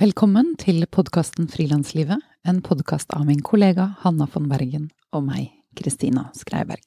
[0.00, 6.22] Velkommen til podkasten Frilanslivet, en podkast av min kollega Hanna von Bergen og meg, Kristina
[6.32, 6.86] Skreiberg.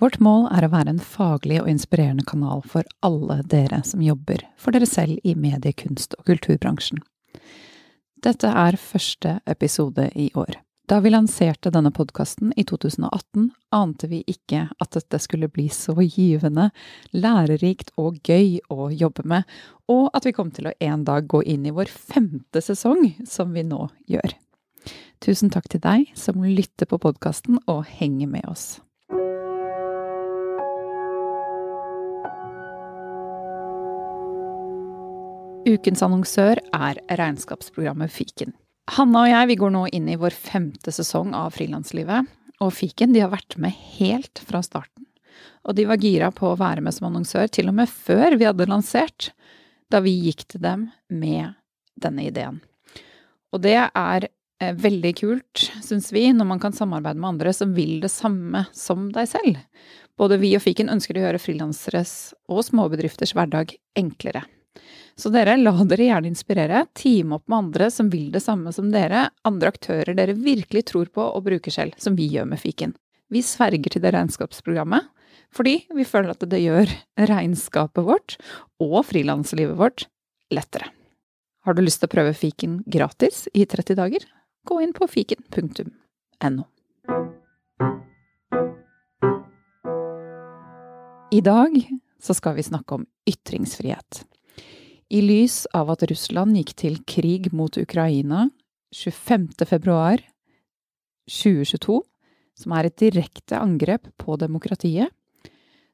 [0.00, 4.46] Vårt mål er å være en faglig og inspirerende kanal for alle dere som jobber
[4.56, 7.04] for dere selv i medie-, kunst- og kulturbransjen.
[8.24, 10.56] Dette er første episode i år.
[10.86, 15.96] Da vi lanserte denne podkasten i 2018, ante vi ikke at dette skulle bli så
[15.98, 16.68] givende,
[17.10, 19.42] lærerikt og gøy å jobbe med,
[19.90, 23.50] og at vi kom til å en dag gå inn i vår femte sesong, som
[23.56, 24.36] vi nå gjør.
[25.26, 28.76] Tusen takk til deg som lytter på podkasten og henger med oss.
[35.66, 38.54] Ukens annonsør er regnskapsprogrammet Fiken.
[38.94, 42.28] Hanna og jeg vi går nå inn i vår femte sesong av Frilanslivet.
[42.62, 45.04] Og Fiken de har vært med helt fra starten.
[45.66, 48.46] Og de var gira på å være med som annonsør til og med før vi
[48.46, 49.32] hadde lansert,
[49.90, 51.58] da vi gikk til dem med
[52.00, 52.62] denne ideen.
[53.54, 57.74] Og det er eh, veldig kult, syns vi, når man kan samarbeide med andre som
[57.76, 59.60] vil det samme som deg selv.
[60.16, 62.12] Både vi og Fiken ønsker å gjøre frilanseres
[62.48, 64.46] og småbedrifters hverdag enklere.
[65.16, 66.82] Så dere, la dere gjerne inspirere.
[66.92, 71.08] Team opp med andre som vil det samme som dere, andre aktører dere virkelig tror
[71.08, 72.92] på og bruker selv, som vi gjør med fiken.
[73.32, 75.08] Vi sverger til det regnskapsprogrammet,
[75.56, 76.92] fordi vi føler at det gjør
[77.32, 78.36] regnskapet vårt
[78.82, 80.06] og frilanslivet vårt
[80.52, 80.92] lettere.
[81.64, 84.28] Har du lyst til å prøve fiken gratis i 30 dager?
[84.68, 86.68] Gå inn på fiken.no.
[91.32, 91.82] I dag
[92.22, 94.26] så skal vi snakke om ytringsfrihet.
[95.08, 98.48] I lys av at Russland gikk til krig mot Ukraina
[98.90, 99.52] 25.
[99.62, 100.18] februar
[101.30, 102.00] 2022,
[102.58, 105.12] som er et direkte angrep på demokratiet,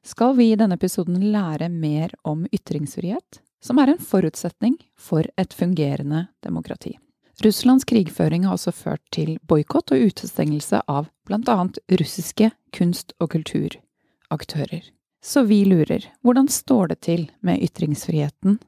[0.03, 5.53] skal vi i denne episoden lære mer om ytringsfrihet, som er en forutsetning for et
[5.53, 6.97] fungerende demokrati.
[7.45, 14.89] Russlands krigføring har også ført til boikott og utestengelse av annet russiske kunst- og kulturaktører.
[15.21, 18.59] Så vi lurer, hvordan står det til med ytringsfriheten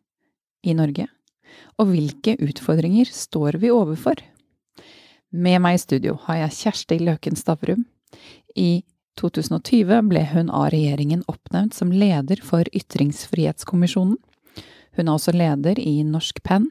[0.65, 1.07] i Norge?
[1.79, 4.19] Og hvilke utfordringer står vi overfor?
[5.35, 7.85] Med meg i studio har jeg Kjersti Løken Stavrum.
[8.55, 8.83] I
[9.19, 14.17] 2020 ble hun av regjeringen oppnevnt som leder for Ytringsfrihetskommisjonen.
[14.95, 16.69] Hun er også leder i Norsk Penn,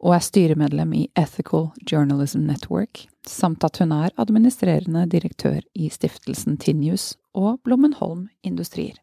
[0.00, 6.58] og er styremedlem i Ethical Journalism Network, samt at hun er administrerende direktør i stiftelsen
[6.60, 8.96] Tinius og Blommenholm Industrier.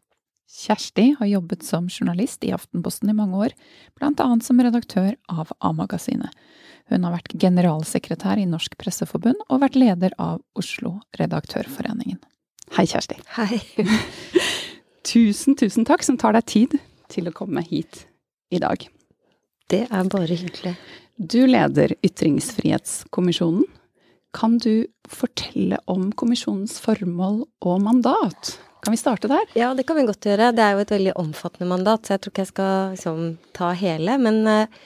[0.50, 3.54] Kjersti har jobbet som journalist i Aftenposten i mange år,
[3.98, 6.30] blant annet som redaktør av A-magasinet.
[6.92, 12.20] Hun har vært generalsekretær i Norsk Presseforbund og vært leder av Oslo Redaktørforeningen.
[12.76, 13.16] Hei, Kjersti.
[13.36, 13.60] Hei.
[15.10, 16.76] tusen, tusen takk som tar deg tid
[17.12, 18.04] til å komme hit
[18.52, 18.84] i dag.
[19.72, 20.74] Det er bare hyggelig.
[21.16, 23.64] Du leder Ytringsfrihetskommisjonen.
[24.34, 28.56] Kan du fortelle om kommisjonens formål og mandat?
[28.84, 29.46] Kan vi starte der?
[29.56, 30.50] Ja, det kan vi godt gjøre.
[30.52, 33.22] Det er jo et veldig omfattende mandat, så jeg tror ikke jeg skal liksom,
[33.56, 34.18] ta hele.
[34.20, 34.82] Men, eh,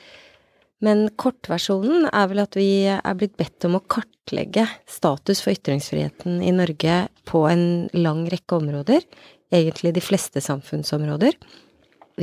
[0.87, 6.39] men kortversjonen er vel at vi er blitt bedt om å kartlegge status for ytringsfriheten
[6.47, 7.67] i Norge på en
[7.99, 9.03] lang rekke områder.
[9.51, 11.35] Egentlig de fleste samfunnsområder.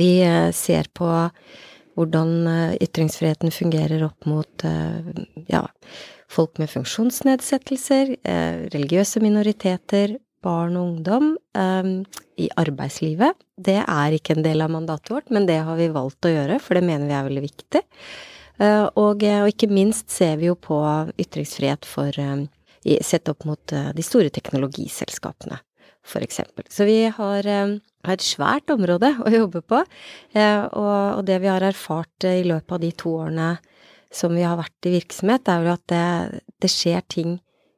[0.00, 1.12] Vi eh, ser på
[1.96, 4.64] hvordan eh, ytringsfriheten fungerer opp mot
[5.52, 5.66] ja,
[6.32, 8.16] folk med funksjonsnedsettelser,
[8.72, 11.92] religiøse minoriteter, barn og ungdom um,
[12.38, 13.36] i arbeidslivet.
[13.56, 16.60] Det er ikke en del av mandatet vårt, men det har vi valgt å gjøre,
[16.62, 17.82] for det mener vi er veldig viktig.
[18.56, 20.78] Uh, og, og, ikke minst ser vi jo på
[21.20, 22.46] ytringsfrihet for um,
[23.02, 25.56] Sett opp mot uh, de store teknologiselskapene,
[26.22, 26.68] eksempel.
[26.70, 27.72] Så vi har, um,
[28.06, 32.84] har et svært område å jobbe på, og, det vi har erfart i løpet av
[32.84, 33.48] de to årene
[34.14, 36.06] som vi har vært i virksomhet, er jo at det,
[36.62, 37.34] det skjer ting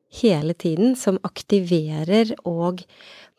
[0.09, 2.85] hele tiden som aktiverer og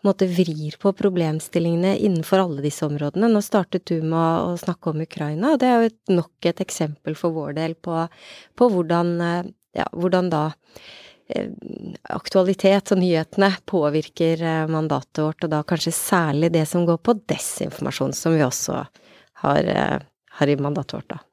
[0.05, 3.27] måte vrir på problemstillingene innenfor alle disse områdene.
[3.31, 6.63] Nå startet du med å snakke om Ukraina, og det er jo et, nok et
[6.63, 8.05] eksempel for vår del på,
[8.55, 9.15] på hvordan,
[9.75, 10.43] ja, hvordan da
[11.27, 11.49] eh,
[12.15, 17.19] aktualitet og nyhetene påvirker eh, mandatet vårt, og da kanskje særlig det som går på
[17.19, 18.85] desinformasjon, som vi også
[19.43, 19.97] har, eh,
[20.39, 21.23] har i mandatet vårt, da.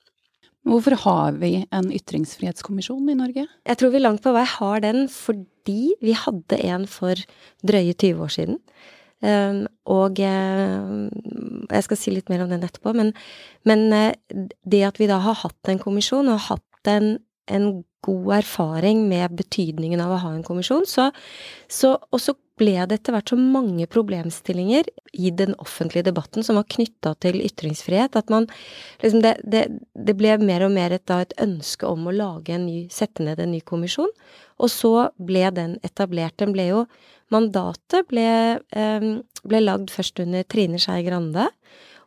[0.66, 3.46] Hvorfor har vi en ytringsfrihetskommisjon i Norge?
[3.46, 7.20] Jeg tror vi langt på vei har den fordi vi hadde en for
[7.66, 8.58] drøye 20 år siden.
[9.24, 10.88] Ehm, og eh,
[11.70, 13.14] jeg skal si litt mer om den etterpå, men,
[13.68, 17.16] men, eh, det at vi da har hatt en kommisjon og hatt en
[17.46, 21.10] en god erfaring med betydningen av å ha en kommisjon, så,
[21.68, 26.56] så Og så ble det etter hvert så mange problemstillinger i den offentlige debatten som
[26.56, 28.46] var knytta til ytringsfrihet, at man
[29.02, 32.54] liksom det, det, det ble mer og mer et, da, et ønske om å lage
[32.56, 34.08] en ny, sette ned en ny kommisjon.
[34.56, 36.38] Og så ble den etablert.
[36.40, 36.86] Den ble jo
[37.34, 38.26] Mandatet ble,
[38.70, 39.06] eh,
[39.42, 41.48] ble lagd først under Trine Skei Grande.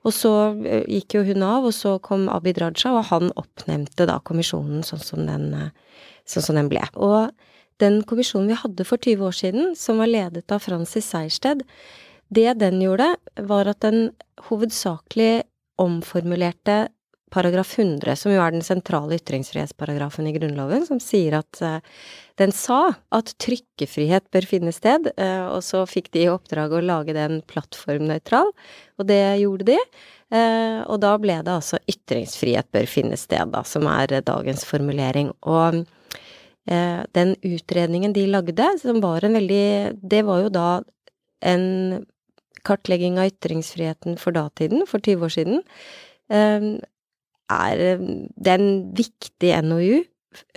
[0.07, 4.07] Og så eh, gikk jo hun av, og så kom Abid Raja, og han oppnevnte
[4.10, 6.84] da kommisjonen sånn som den, eh, sånn som den ble.
[6.96, 7.34] Og
[7.84, 11.66] den kommisjonen vi hadde for 20 år siden, som var ledet av Francis Sejersted,
[12.30, 13.13] det den gjorde,
[13.50, 14.12] var at den
[14.50, 15.44] hovedsakelig
[15.80, 16.90] omformulerte
[17.33, 21.77] paragraf 100, som jo er den sentrale ytringsfrihetsparagrafen i Grunnloven, som sier at uh,
[22.41, 26.83] den sa at trykkefrihet bør finne sted, uh, og så fikk de i oppdrag å
[26.85, 28.51] lage den plattformnøytral,
[28.99, 29.77] og det gjorde de.
[30.33, 35.33] Uh, og da ble det altså ytringsfrihet bør finne sted, da, som er dagens formulering.
[35.47, 35.85] Og
[36.69, 40.65] den utredningen de lagde, som var en veldig Det var jo da
[41.41, 41.63] en
[42.67, 45.63] kartlegging av ytringsfriheten for datiden, for 20 år siden
[47.50, 50.04] er eh, Det er en viktig NOU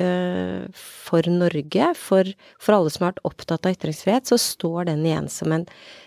[0.00, 1.94] uh, for Norge.
[1.98, 5.66] For, for, alle som har vært opptatt av ytringsfrihet, så står den igjen som, en,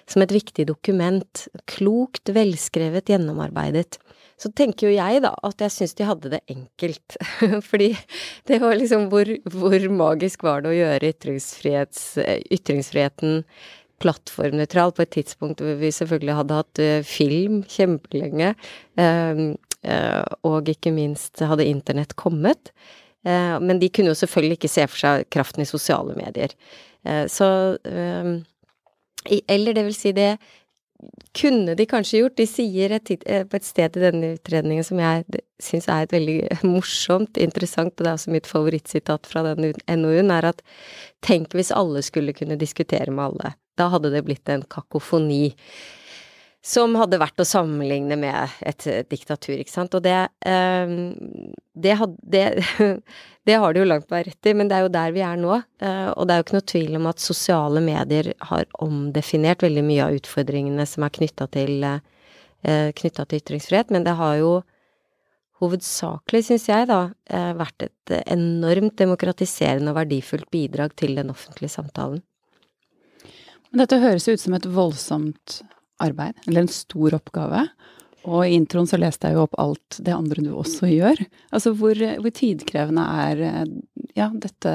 [0.10, 1.48] som et viktig dokument.
[1.72, 4.00] Klokt, velskrevet, gjennomarbeidet.
[4.42, 7.18] Så tenker jo jeg da at jeg syns de hadde det enkelt.
[7.70, 7.90] Fordi
[8.50, 11.14] det var liksom hvor, hvor magisk var det å gjøre
[12.52, 13.44] ytringsfriheten
[14.04, 18.50] plattformnøytral på et tidspunkt hvor vi selvfølgelig hadde hatt uh, film kjempelenge.
[19.86, 22.72] Eh, og ikke minst hadde internett kommet.
[23.26, 26.54] Eh, men de kunne jo selvfølgelig ikke se for seg kraften i sosiale medier.
[27.06, 27.48] Eh, så
[29.26, 30.38] Eller det vil si, det
[31.34, 32.38] kunne de kanskje gjort.
[32.38, 33.10] De sier et,
[33.50, 35.26] på et sted i denne utredningen som jeg
[35.62, 36.38] syns er et veldig
[36.76, 40.62] morsomt, interessant, og det er også mitt favorittsitat fra den NOU-en, er at
[41.26, 43.56] tenk hvis alle skulle kunne diskutere med alle.
[43.76, 45.56] Da hadde det blitt en kakofoni
[46.66, 49.94] som hadde vært å sammenligne med et, et diktatur, ikke sant.
[49.94, 50.18] Og det,
[50.50, 50.94] eh,
[51.78, 52.44] det, had, det,
[53.46, 55.22] det, har du jo langt på vei rett i, men det er jo der vi
[55.26, 55.60] er nå.
[55.62, 59.84] Eh, og det er jo ikke noe tvil om at sosiale medier har omdefinert veldig
[59.86, 64.56] mye av utfordringene som er knytta til, eh, til ytringsfrihet, men det har jo
[65.62, 71.78] hovedsakelig, syns jeg, da, eh, vært et enormt demokratiserende og verdifullt bidrag til den offentlige
[71.78, 72.26] samtalen.
[73.76, 75.62] Dette høres ut som et voldsomt
[76.04, 77.66] arbeid, eller en stor oppgave.
[78.26, 81.22] Og i introen så leste jeg jo opp alt det andre du også gjør.
[81.54, 83.44] Altså hvor, hvor tidkrevende er
[84.18, 84.74] ja, dette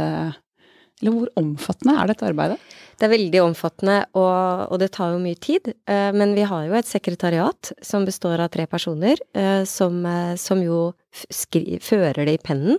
[1.01, 2.61] Eller hvor omfattende er dette arbeidet?
[3.01, 5.71] Det er veldig omfattende, og, og, det tar jo mye tid.
[5.89, 10.35] Eh, men vi har jo et sekretariat som består av tre personer, eh, som, eh,
[10.37, 10.91] som jo
[11.33, 12.77] skri, fører det i pennen.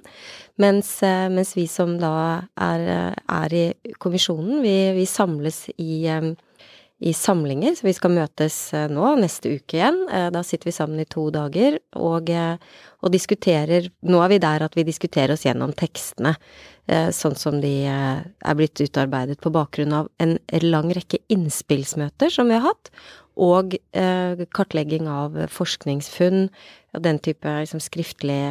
[0.61, 2.13] Mens, mens, vi som da
[2.53, 2.85] er,
[3.17, 3.65] er i
[3.97, 6.05] kommisjonen, vi, vi samles i
[7.01, 10.03] i samlinger, så vi skal møtes eh, nå, neste uke igjen.
[10.13, 12.59] Eh, da sitter vi sammen i to dager og, eh,
[13.01, 16.35] og diskuterer Nå er vi der at vi diskuterer oss gjennom tekstene,
[17.15, 20.33] sånn som de er blitt utarbeidet på bakgrunn av en
[20.65, 22.89] lang rekke innspillsmøter som vi har hatt,
[23.39, 23.77] og
[24.51, 28.41] kartlegging av forskningsfunn og den type liksom, skriftlig,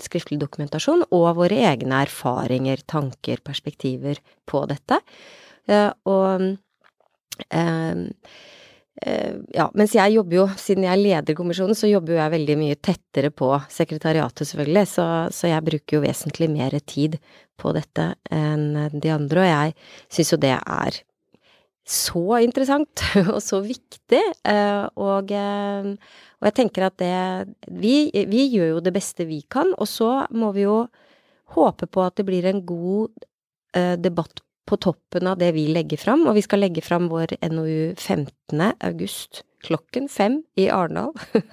[0.00, 5.00] skriftlig dokumentasjon, og våre egne erfaringer, tanker, perspektiver på dette.
[6.08, 6.50] Og
[9.00, 12.76] ja, mens jeg jobber jo, siden jeg leder kommisjonen, så jobber jo jeg veldig mye
[12.76, 17.16] tettere på sekretariatet, selvfølgelig, så, så jeg bruker jo vesentlig mer tid
[17.60, 19.78] på dette enn de andre, og jeg
[20.12, 21.00] syns jo det er
[21.90, 23.02] så interessant
[23.34, 25.88] og så viktig, eh, og, eh,
[26.40, 27.14] og jeg tenker at det
[27.80, 30.84] vi, vi gjør jo det beste vi kan, og så må vi jo
[31.56, 33.26] håpe på at det blir en god
[34.02, 37.94] debatt på toppen av det vi legger fram, og vi skal legge fram vår NOU
[37.98, 38.60] 15.
[38.78, 41.10] august klokken fem i Arendal.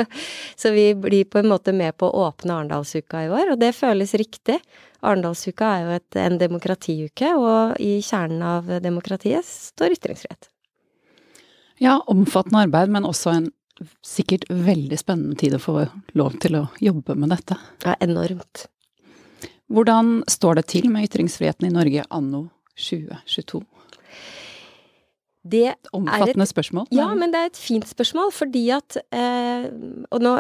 [0.56, 3.74] Så vi blir på en måte med på å åpne Arendalsuka i år, og det
[3.76, 4.60] føles riktig.
[5.02, 10.52] Arendalsuka er jo et, en demokratiuke, og i kjernen av demokratiet står ytringsfrihet.
[11.82, 13.50] Ja, omfattende arbeid, men også en
[14.06, 15.80] sikkert veldig spennende tid å få
[16.18, 17.58] lov til å jobbe med dette.
[17.82, 18.68] Ja, enormt.
[19.74, 22.46] Hvordan står det til med ytringsfriheten i Norge anno
[22.78, 23.64] 2022?
[25.48, 26.88] Det et Omfattende et, spørsmål.
[26.96, 29.68] Ja, men det er et fint spørsmål, fordi at eh,
[30.12, 30.34] Og nå,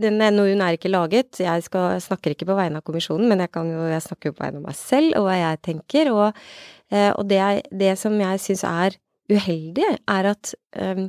[0.00, 3.52] denne NOU-en er ikke laget, jeg skal, snakker ikke på vegne av kommisjonen, men jeg,
[3.54, 6.12] kan jo, jeg snakker jo på vegne av meg selv og hva jeg tenker.
[6.14, 6.42] Og,
[6.90, 8.98] eh, og det, det, som jeg syns er
[9.32, 11.06] uheldig, er at eh,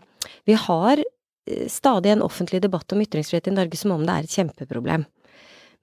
[0.50, 4.29] vi har eh, stadig en offentlig debatt om ytringsfrihet i Norge som om det er
[4.29, 5.08] et kjempeproblem.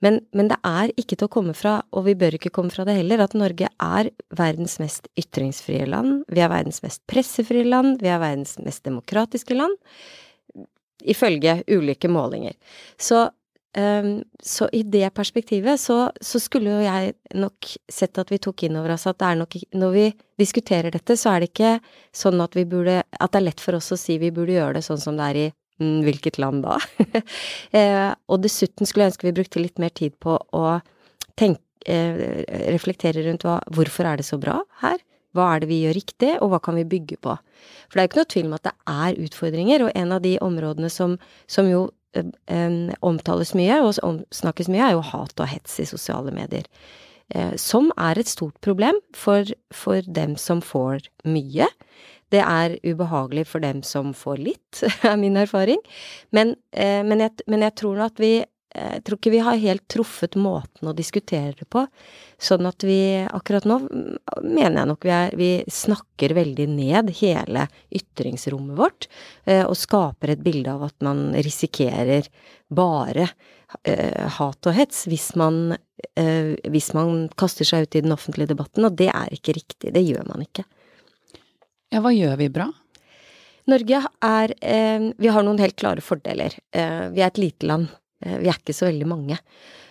[0.04, 2.86] Men, men, det er ikke til å komme fra, og vi bør ikke komme fra
[2.88, 6.22] det heller, at Norge er verdens mest ytringsfrie land.
[6.32, 8.00] Vi er verdens mest pressefrie land.
[8.00, 9.76] Vi er verdens mest demokratiske land.
[11.04, 12.56] Ifølge ulike målinger.
[12.96, 13.26] Så,
[13.76, 18.64] um, så i det perspektivet så, så, skulle jo jeg nok sett at vi tok
[18.64, 21.78] inn over oss at det er nok Når vi diskuterer dette, så er det ikke
[22.16, 24.80] sånn at vi burde At det er lett for oss å si vi burde gjøre
[24.80, 25.48] det sånn som det er i
[25.80, 26.76] Mm, hvilket land da?
[27.78, 30.64] eh, og dessuten skulle jeg ønske vi brukte litt mer tid på å
[31.40, 35.00] tenke, eh, reflektere rundt hva, hvorfor er det så bra her?
[35.36, 37.36] Hva er det vi gjør riktig, og hva kan vi bygge på?
[37.88, 40.24] For det er jo ikke noe tvil om at det er utfordringer, og en av
[40.26, 41.16] de områdene som,
[41.48, 41.84] som jo
[42.18, 46.66] eh, omtales mye og snakkes mye, er jo hat og hets i sosiale medier.
[47.30, 51.68] Eh, som er et stort problem for, for dem som får mye.
[52.30, 55.82] Det er ubehagelig for dem som får litt, er min erfaring.
[56.34, 59.62] Men, eh, men, jeg, men jeg, tror at vi eh, jeg tror ikke vi har
[59.64, 61.84] helt truffet måten å diskutere det på.
[62.40, 63.80] Sånn at vi akkurat nå
[64.46, 69.10] mener jeg nok vi, er, vi snakker veldig ned hele ytringsrommet vårt.
[69.44, 72.30] Eh, og skaper et bilde av at man risikerer
[72.70, 73.32] bare
[74.34, 75.76] hat og hets hvis man,
[76.18, 78.82] hvis man kaster seg ut i den offentlige debatten.
[78.88, 79.92] Og det er ikke riktig.
[79.94, 80.64] Det gjør man ikke.
[81.90, 82.68] Ja, hva gjør vi bra?
[83.70, 86.54] Norge er eh, Vi har noen helt klare fordeler.
[86.70, 87.90] Eh, vi er et lite land.
[88.24, 89.38] Eh, vi er ikke så veldig mange.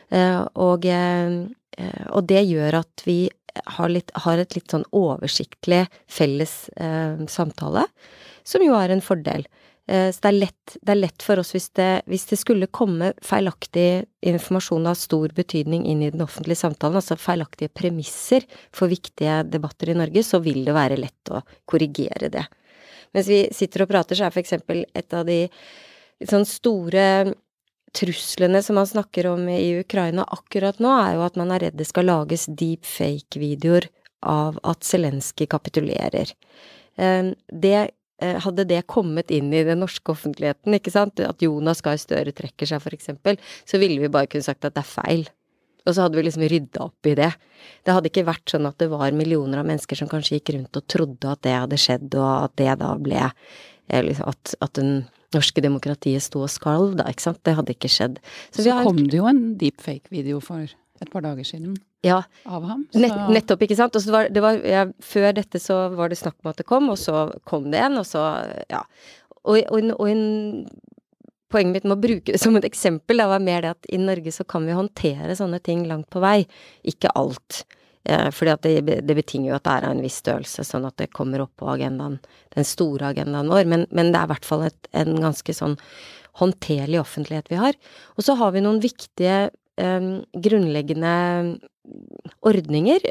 [0.09, 3.29] Og, og, det gjør at vi
[3.75, 6.55] har, litt, har, et litt sånn oversiktlig felles
[7.29, 7.83] samtale,
[8.41, 9.45] som jo er en fordel.
[9.89, 13.07] Så det er, lett, det er lett, for oss hvis det, hvis det, skulle komme
[13.25, 19.39] feilaktig informasjon av stor betydning inn i den offentlige samtalen, altså feilaktige premisser for viktige
[19.49, 22.45] debatter i Norge, så vil det være lett å korrigere det.
[23.17, 25.41] Mens vi sitter og prater, så er for eksempel et av de
[26.29, 27.05] sånn store
[27.97, 31.79] truslene som man snakker om i Ukraina akkurat nå, er jo at man er redd
[31.79, 33.89] det skal lages deepfake-videoer
[34.29, 36.35] av at Zelenskyj kapitulerer.
[36.99, 41.83] Eh, det Eh, hadde det kommet inn i den norske offentligheten, ikke sant, at Jonas
[41.85, 44.89] Gahr Støre trekker seg, for eksempel, så ville vi bare kunne sagt at det er
[44.89, 45.27] feil.
[45.87, 47.29] Og så hadde vi liksom rydda opp i det.
[47.87, 50.79] Det hadde ikke vært sånn at det var millioner av mennesker som kanskje gikk rundt
[50.79, 54.75] og trodde at det hadde skjedd, og at det da ble eh, liksom, at, at
[54.77, 54.91] den
[55.35, 57.41] norske demokratiet sto og skalv, da, ikke sant.
[57.47, 58.19] Det hadde ikke skjedd.
[58.51, 62.21] Så, så kom det jo en deepfake-video for et par dager siden ja.
[62.45, 62.85] av ham.
[62.95, 63.95] Nett, nettopp, ikke sant.
[63.97, 66.67] Og så var, det var, ja, før dette så var det snakk om at det
[66.69, 68.25] kom, og så kom det en, og så
[68.71, 68.83] ja.
[69.43, 70.23] Og, og, og en,
[71.49, 73.99] poenget mitt med å bruke det som et eksempel da var mer det at i
[74.01, 76.43] Norge så kan vi håndtere sånne ting langt på vei.
[76.87, 77.63] Ikke alt.
[78.09, 80.87] Eh, fordi at det, det, betinger jo at det er av en viss størrelse, sånn
[80.87, 82.19] at det kommer opp på agendaen,
[82.55, 83.65] den store agendaen vår.
[83.69, 85.75] Men, men det er i hvert fall et, en ganske sånn
[86.39, 87.79] håndterlig offentlighet vi har.
[88.15, 91.13] Og så har vi noen viktige grunnleggende
[92.45, 93.05] ordninger.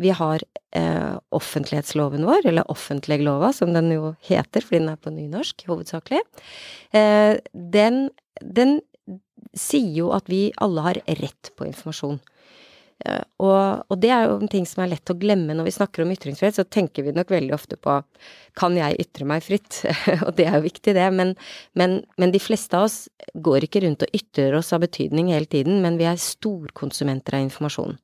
[0.00, 0.42] Vi har
[0.76, 6.22] eh, offentlighetsloven vår, eller offentleglova som den jo heter, fordi den er på nynorsk hovedsakelig.
[6.96, 8.06] Eh, den,
[8.40, 8.80] den
[9.58, 12.20] sier jo at vi alle har rett på informasjon.
[13.02, 15.74] Eh, og, og, det er jo en ting som er lett å glemme når vi
[15.74, 17.98] snakker om ytringsfrihet, så tenker vi nok veldig ofte på
[18.58, 19.82] kan jeg ytre meg fritt?
[20.26, 21.34] og det er jo viktig, det, men,
[21.78, 23.04] men, men, de fleste av oss
[23.34, 27.46] går ikke rundt og ytrer oss av betydning hele tiden, men vi er storkonsumenter av
[27.48, 27.98] informasjon.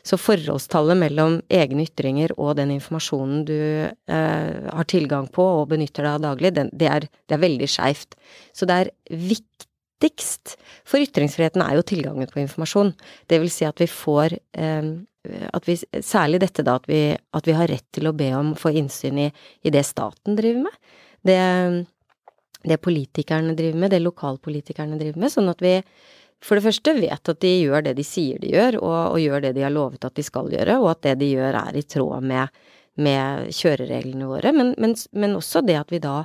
[0.00, 6.06] Så forholdstallet mellom egne ytringer og den informasjonen du eh, har tilgang på og benytter
[6.06, 8.16] deg av daglig, den, det, er, det er veldig skeivt.
[8.56, 9.69] Så det er viktig
[10.00, 10.56] viktigst
[10.88, 12.94] for ytringsfriheten er jo tilgangen på informasjon.
[13.28, 14.90] Det vil si at vi får eh,
[15.52, 18.54] at vi, Særlig dette da, at vi, at vi, har rett til å be om
[18.54, 19.30] å få innsyn i,
[19.62, 20.78] i det staten driver med.
[21.20, 21.40] Det,
[22.64, 25.32] det politikerne driver med, det lokalpolitikerne driver med.
[25.32, 25.76] Sånn at vi
[26.40, 29.44] for det første vet at de gjør det de sier de gjør, og, og gjør
[29.44, 31.84] det de har lovet at de skal gjøre, og at det de gjør er i
[31.84, 32.62] tråd med,
[32.96, 34.54] med kjørereglene våre.
[34.56, 36.22] Men, men, men også det at vi da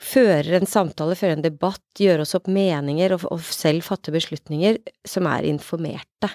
[0.00, 4.80] fører en samtale, fører en debatt, gjør oss opp meninger og, og selv fatter beslutninger
[5.08, 6.30] som er informerte.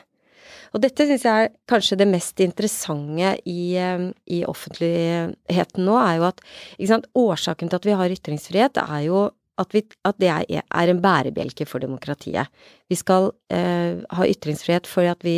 [0.76, 6.20] Og dette syns jeg er kanskje det mest interessante i, eh, i, offentligheten nå, er
[6.20, 6.44] jo at
[6.92, 9.24] sant, årsaken til at vi har ytringsfrihet, er jo
[9.60, 12.48] at, vi, at det er, er, en bærebjelke for demokratiet.
[12.90, 15.38] Vi skal eh, ha ytringsfrihet fordi at vi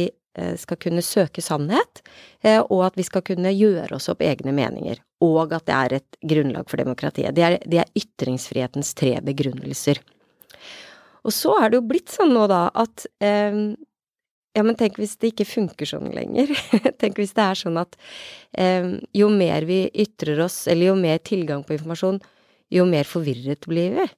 [0.59, 2.01] skal kunne søke sannhet,
[2.45, 5.01] eh, og at vi skal kunne gjøre oss opp egne meninger.
[5.21, 7.35] Og at det er et grunnlag for demokratiet.
[7.35, 10.01] Det er, det er ytringsfrihetens tre begrunnelser.
[11.27, 13.59] Og så er det jo blitt sånn nå, da, at eh,
[14.51, 16.51] ja, men tenk hvis det ikke funker sånn lenger.
[17.01, 17.95] tenk hvis det er sånn at
[18.59, 22.19] eh, jo mer vi ytrer oss, eller jo mer tilgang på informasjon,
[22.71, 24.09] jo mer forvirret blir vi.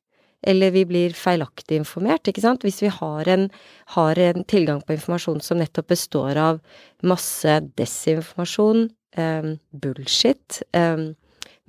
[0.43, 2.65] Eller vi blir feilaktig informert, ikke sant.
[2.65, 3.47] Hvis vi har en,
[3.95, 6.59] har en tilgang på informasjon som nettopp består av
[7.03, 11.07] masse desinformasjon, eh, bullshit, eh,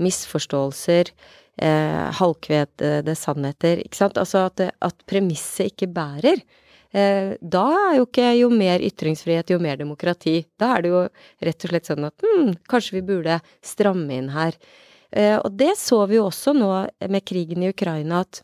[0.02, 1.12] misforståelser,
[1.59, 4.19] eh, halvkvedede sannheter, ikke sant.
[4.19, 6.43] Altså at, at premisset ikke bærer.
[6.95, 10.45] Eh, da er jo ikke jo mer ytringsfrihet, jo mer demokrati.
[10.59, 11.04] Da er det jo
[11.43, 14.54] rett og slett sånn at hm, kanskje vi burde stramme inn her.
[15.11, 16.71] Eh, og det så vi jo også nå
[17.11, 18.43] med krigen i Ukraina, at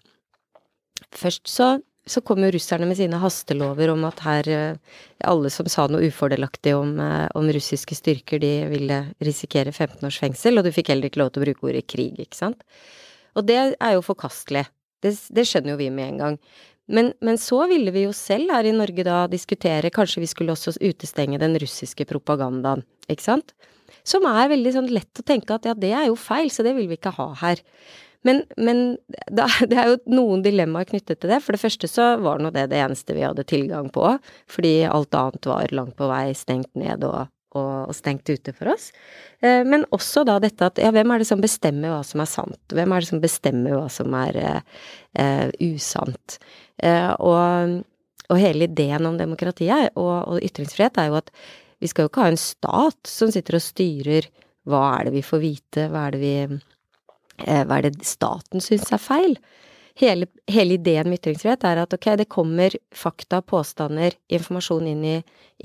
[1.17, 1.77] først så
[2.11, 4.97] så kom jo russerne med sine hastelover om at her eh,
[5.29, 10.19] Alle som sa noe ufordelaktig om, eh, om, russiske styrker, de ville risikere 15 års
[10.23, 12.65] fengsel, og du fikk heller ikke lov til å bruke ordet krig, ikke sant.
[13.37, 14.65] Og det er jo forkastelig.
[15.05, 16.41] Det, det skjønner jo vi med en gang.
[16.91, 20.57] Men, men, så ville vi jo selv her i Norge da diskutere Kanskje vi skulle
[20.57, 23.55] også utestenge den russiske propagandaen, ikke sant?
[24.03, 26.73] Som er veldig sånn lett å tenke at ja, det er jo feil, så det
[26.75, 27.61] vil vi ikke ha her.
[28.27, 28.99] Men, men
[29.33, 31.41] da, det er jo noen dilemmaer knyttet til det.
[31.45, 34.15] For det første så var nå det det eneste vi hadde tilgang på,
[34.51, 38.73] fordi alt annet var langt på vei stengt ned og, og, og stengt ute for
[38.75, 38.91] oss.
[39.41, 42.31] Eh, men også da dette at ja, hvem er det som bestemmer hva som er
[42.31, 42.61] sant?
[42.77, 44.83] Hvem er det som bestemmer hva som er eh,
[45.21, 46.39] eh usant?
[46.81, 47.81] Eh, og,
[48.29, 51.33] og, hele ideen om demokratiet og, ytringsfrihet er jo at
[51.81, 54.29] vi skal jo ikke ha en stat som sitter og styrer
[54.69, 56.35] hva er det vi får vite, hva er det vi
[57.47, 59.37] hva er det staten syns er feil?
[60.01, 65.17] Hele, hele, ideen med ytringsfrihet er at ok, det kommer fakta, påstander, informasjon inn i,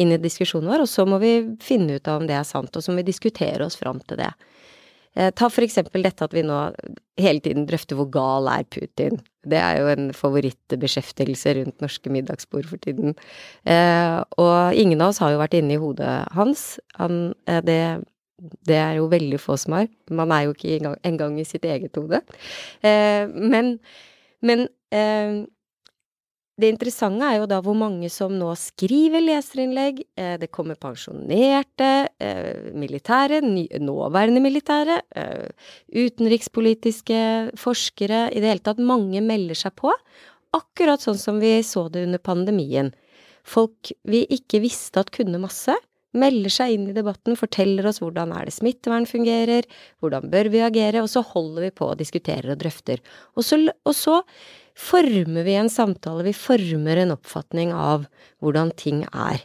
[0.02, 2.74] inn i, diskusjonen vår, og så må vi finne ut av om det er sant,
[2.76, 4.32] og så må vi diskutere oss fram til det.
[5.16, 6.58] Eh, ta for eksempel dette at vi nå
[7.22, 9.22] hele tiden drøfter hvor gal er Putin.
[9.48, 13.16] Det er jo en favorittbeskjeftigelse rundt norske middagsbord for tiden.
[13.64, 16.74] Eh, og ingen av oss har jo vært inne i hodet hans.
[17.00, 17.80] Han, eh, det
[18.38, 19.90] det er jo veldig få som har.
[20.12, 22.22] Man er jo ikke engang, engang i sitt eget hode.
[22.84, 23.78] Eh, men,
[24.44, 25.46] men eh,
[26.56, 30.04] det interessante er jo da hvor mange som nå skriver leserinnlegg.
[30.16, 31.90] Eh, det kommer pensjonerte
[32.24, 37.20] eh, militære, ny, nåværende militære, eh, utenrikspolitiske
[37.60, 39.92] forskere I det hele tatt, mange melder seg på.
[40.56, 42.94] Akkurat sånn som vi så det under pandemien.
[43.46, 45.76] Folk vi ikke visste at kunne masse,
[46.16, 49.68] melder seg inn i debatten, forteller oss hvordan er det smittevern fungerer,
[50.02, 53.04] hvordan bør vi agere, og så holder vi på og diskuterer og drøfter.
[53.36, 54.22] Og så, og så
[54.76, 58.08] former vi en samtale, vi former en oppfatning av
[58.44, 59.44] hvordan ting er.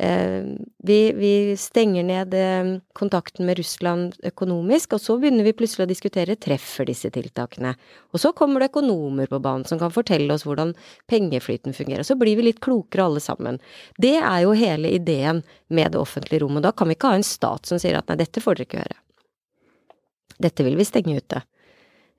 [0.00, 0.44] Eh,
[0.78, 5.90] vi, vi, stenger ned eh, kontakten med Russland økonomisk, og så begynner vi plutselig å
[5.90, 7.72] diskutere treffer disse tiltakene.
[8.14, 10.76] Og så kommer det økonomer på banen som kan fortelle oss hvordan
[11.10, 12.06] pengeflyten fungerer.
[12.06, 13.58] Så blir vi litt klokere alle sammen.
[13.98, 16.62] Det er jo hele ideen med det offentlige rommet.
[16.68, 18.84] Da kan vi ikke ha en stat som sier at nei, dette får dere ikke
[18.84, 19.00] høre.
[20.46, 21.42] Dette vil vi stenge ute.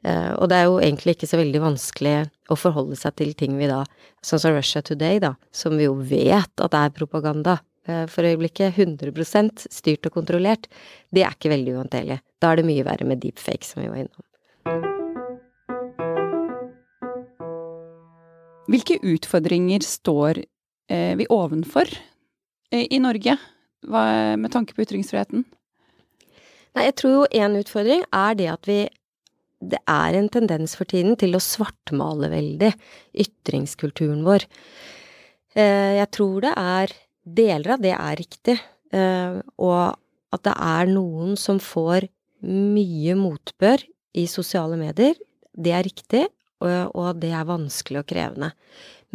[0.04, 2.13] Uh, og det er jo egentlig ikke så veldig vanskelig
[2.52, 3.82] å forholde seg til ting vi da,
[4.24, 7.68] sånn som Russia Today, da, som vi jo vet at er propaganda, Eh,
[8.12, 10.67] for øyeblikket 100% styrt og kontrollert,
[11.15, 12.19] det er ikke veldig uhåndterlig.
[12.39, 14.25] Da er det mye verre med deepfake, som vi var innom.
[18.69, 20.43] Hvilke utfordringer står
[20.91, 23.38] eh, vi ovenfor eh, i Norge
[23.89, 25.45] med tanke på ytringsfriheten?
[26.75, 28.80] Nei, jeg tror jo en utfordring er det at vi
[29.60, 32.69] Det er en tendens for tiden til å svartmale veldig
[33.12, 34.45] ytringskulturen vår.
[35.52, 36.93] Jeg tror det er
[37.36, 38.58] deler av det er riktig,
[38.94, 39.98] eh, og
[40.36, 42.08] at det er noen som får
[42.46, 43.84] mye motbør
[44.18, 45.18] i sosiale medier,
[45.58, 46.28] det er riktig,
[46.60, 48.50] og det er vanskelig og krevende.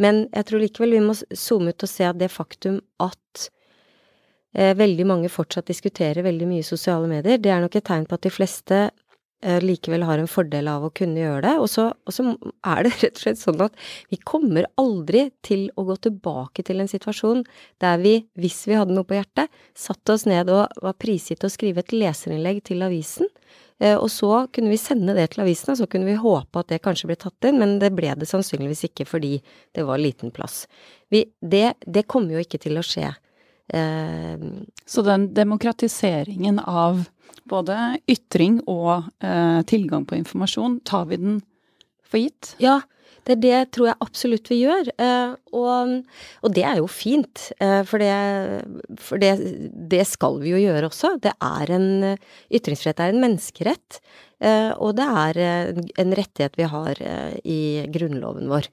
[0.01, 3.45] Men jeg tror likevel vi må zoome ut og se at det faktum at
[4.57, 8.07] eh, veldig mange fortsatt diskuterer veldig mye i sosiale medier, det er nok et tegn
[8.09, 9.04] på at de fleste Eh,
[9.61, 11.53] likevel har en fordel av å kunne gjøre det.
[11.61, 12.23] Og så, og så,
[12.65, 13.75] er det rett og slett sånn at
[14.09, 17.43] vi kommer aldri til å gå tilbake til en situasjon
[17.83, 21.51] der vi, hvis vi hadde noe på hjertet, satte oss ned og var prisgitt å
[21.51, 23.29] skrive et leserinnlegg til avisen.
[23.79, 26.71] Eh, og så kunne vi sende det til avisen, og så kunne vi håpe at
[26.71, 29.35] det kanskje ble tatt inn, men det ble det sannsynligvis ikke fordi
[29.75, 30.63] det var liten plass.
[31.11, 33.11] Vi, det, det kommer jo ikke til å skje.
[33.75, 34.47] Eh,
[34.87, 37.03] så den demokratiseringen av
[37.49, 37.77] både
[38.09, 41.39] ytring og eh, tilgang på informasjon, tar vi den
[42.05, 42.55] for gitt?
[42.63, 42.81] Ja,
[43.25, 44.89] det, det tror jeg absolutt vi gjør.
[45.01, 45.93] Eh, og,
[46.43, 49.33] og, det er jo fint, eh, for, det, for det,
[49.91, 51.15] det, skal vi jo gjøre også.
[51.23, 51.89] Det er en
[52.53, 53.99] Ytringsfrihet er en menneskerett,
[54.45, 57.01] eh, og det er en rettighet vi har
[57.41, 57.61] i
[57.93, 58.69] grunnloven vår.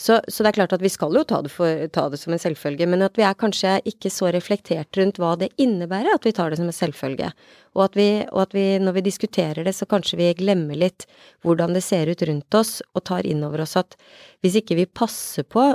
[0.00, 2.32] Så, så, det er klart at vi skal jo ta det, for, ta det, som
[2.32, 6.24] en selvfølge, men at vi er kanskje ikke så reflektert rundt hva det innebærer at
[6.24, 7.28] vi tar det som en selvfølge.
[7.76, 11.04] Og at, vi, og at vi, når vi diskuterer det, så kanskje vi glemmer litt
[11.44, 13.98] hvordan det ser ut rundt oss, og tar inn over oss at
[14.40, 15.68] hvis ikke vi passer på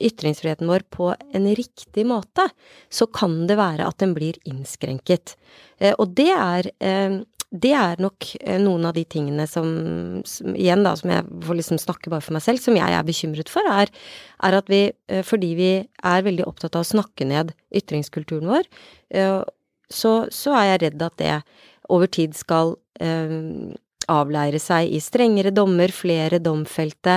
[0.00, 2.48] ytringsfriheten vår på en riktig måte,
[2.90, 5.36] så kan det være at den blir innskrenket.
[5.78, 9.66] Eh, og det er eh, det er nok eh, noen av de tingene som,
[10.28, 13.06] som, igjen da, som jeg får liksom snakke bare for meg selv, som jeg er
[13.06, 13.90] bekymret for, er,
[14.46, 18.70] er at vi, eh, fordi vi er veldig opptatt av å snakke ned ytringskulturen vår,
[19.18, 19.40] eh,
[19.90, 21.36] så, så er jeg redd at det
[21.90, 22.76] over tid skal
[24.12, 27.16] avleire seg i strengere dommer, flere domfelte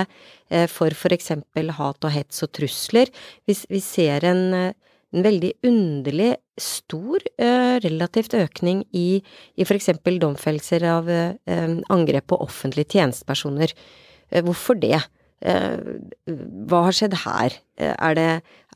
[0.72, 3.12] for eksempel hat og hets og trusler.
[3.44, 4.40] Vi, vi ser en
[5.14, 9.22] en veldig underlig stor uh, relativt økning i,
[9.56, 11.34] i eksempel domfellelser av uh,
[11.94, 13.74] angrep på offentlige tjenestepersoner.
[14.32, 14.98] Uh, hvorfor det?
[15.44, 17.52] hva har skjedd her?
[17.76, 18.28] Er det,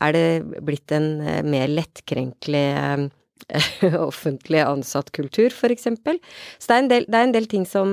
[0.05, 1.07] er det blitt en
[1.49, 3.09] mer lettkrenkelig
[4.09, 6.19] offentlig ansattkultur, for eksempel.
[6.59, 7.89] Så det er en del, er en del ting som,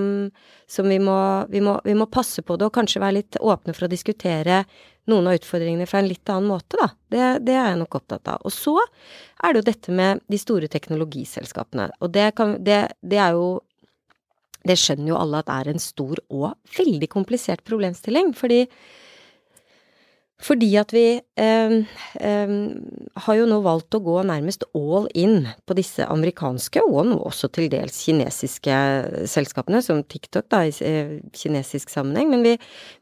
[0.68, 1.16] som vi, må,
[1.52, 4.64] vi, må, vi, må, passe på det, og kanskje være litt åpne for å diskutere
[5.10, 6.88] noen av utfordringene fra en litt annen måte, da.
[7.12, 8.42] Det, det er jeg nok opptatt av.
[8.46, 11.88] Og så er det jo dette med de store teknologiselskapene.
[12.02, 13.48] Og det, kan, det, det er jo
[14.66, 18.64] Det skjønner jo alle at det er en stor og veldig komplisert problemstilling, fordi
[20.36, 21.04] fordi at vi
[21.40, 21.74] eh,
[22.20, 22.50] eh,
[23.24, 27.48] har jo nå valgt å gå nærmest all in på disse amerikanske, og nå også
[27.56, 28.80] til dels kinesiske
[29.32, 32.28] selskapene, som TikTok da, i eh, kinesisk sammenheng.
[32.34, 32.54] Men vi,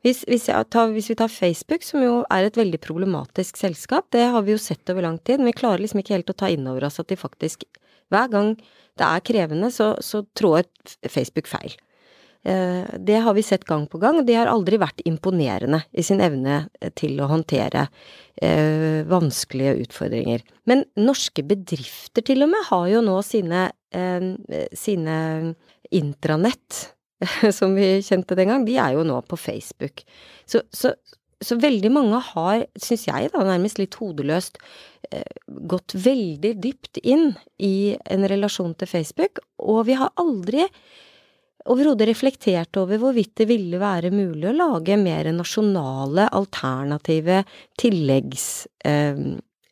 [0.06, 4.28] hvis, hvis, tar, hvis, vi tar Facebook, som jo er et veldig problematisk selskap, det
[4.30, 6.52] har vi jo sett over lang tid, men vi klarer liksom ikke helt å ta
[6.54, 7.66] inn over oss at de faktisk
[8.12, 8.50] Hver gang
[9.00, 10.68] det er krevende, så, så trår
[11.10, 11.72] Facebook feil.
[12.44, 16.20] Eh, det har vi sett gang på gang, de har aldri vært imponerende i sin
[16.20, 16.66] evne
[16.98, 17.86] til å håndtere
[18.36, 20.44] eh, vanskelige utfordringer.
[20.68, 24.28] Men norske bedrifter til og med har jo nå sine, eh,
[24.76, 25.16] sine
[25.94, 26.90] intranett,
[27.58, 30.04] som vi kjente den gang, de er jo nå på Facebook.
[30.44, 30.92] Så, så,
[31.40, 34.60] så veldig mange har, syns jeg da, nærmest litt hodeløst,
[35.68, 40.64] gått veldig dypt inn i en relasjon til Facebook, og vi har aldri
[41.70, 47.42] overhodet reflektert over hvorvidt det ville være mulig å lage mer nasjonale, alternative
[47.80, 49.16] tilleggs, eh,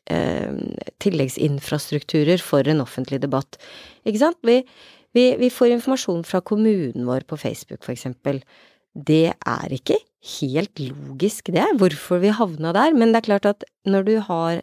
[0.09, 0.57] eh,
[1.03, 3.59] tilleggsinfrastrukturer for en offentlig debatt.
[4.05, 4.39] Ikke sant?
[4.41, 4.61] Vi,
[5.13, 8.41] vi, vi får informasjon fra kommunen vår på Facebook, for eksempel.
[8.93, 9.97] Det er ikke
[10.39, 14.61] helt logisk, det, hvorfor vi havna der, men det er klart at når du har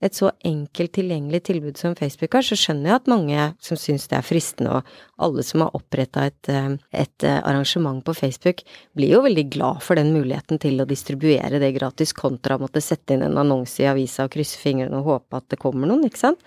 [0.00, 4.06] et så enkelt tilgjengelig tilbud som Facebook har, så skjønner jeg at mange som syns
[4.08, 8.62] det er fristende, og alle som har oppretta et, eh, et, eh, arrangement på Facebook,
[8.96, 12.80] blir jo veldig glad for den muligheten til å distribuere det gratis, kontra å måtte
[12.80, 16.06] sette inn en annonse i avisa og krysse fingrene og håpe at det kommer noen,
[16.08, 16.40] ikke sant.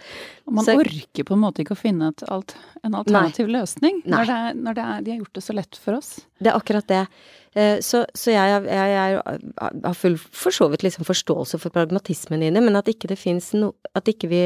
[0.47, 4.01] Og man så, orker på en måte ikke å finne alt, en alternativ nei, løsning
[4.03, 6.11] når, det er, når det er, de har gjort det så lett for oss.
[6.43, 7.05] Det er akkurat det.
[7.53, 12.79] Eh, så, så jeg, har full for så vidt liksom forståelse for pragmatismen det, men
[12.79, 13.73] at ikke det fins no...
[13.95, 14.45] At vi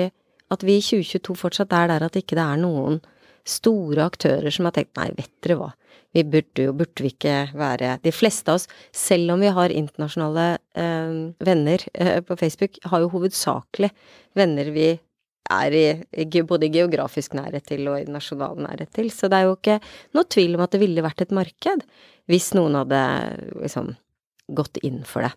[0.50, 3.02] At vi i 2022 fortsatt er der at ikke det er noen
[3.48, 5.68] store aktører som har tenkt nei, vet dere hva,
[6.16, 9.74] vi burde jo, burde vi ikke være De fleste av oss, selv om vi har
[9.76, 13.92] internasjonale eh, venner eh, på Facebook, har jo hovedsakelig
[14.40, 14.94] venner vi
[15.54, 19.10] er i både geografisk nærhet til og i nasjonal nærhet til.
[19.14, 19.80] Så det er jo ikke
[20.18, 21.86] noe tvil om at det ville vært et marked
[22.28, 23.02] hvis noen hadde
[23.56, 23.94] liksom
[24.48, 25.34] gått inn for det.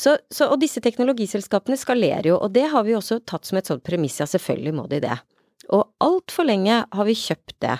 [0.00, 3.68] Så, så, og disse teknologiselskapene skalerer jo, og det har vi også tatt som et
[3.68, 5.16] sånt premiss, ja selvfølgelig må de det.
[5.76, 7.74] Og altfor lenge har vi kjøpt det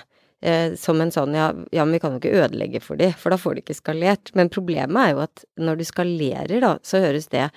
[0.45, 3.33] eh, som en sånn ja, ja, men vi kan jo ikke ødelegge for de, for
[3.33, 4.33] da får de ikke skalert.
[4.37, 7.47] Men problemet er jo at når du skalerer, da, så høres det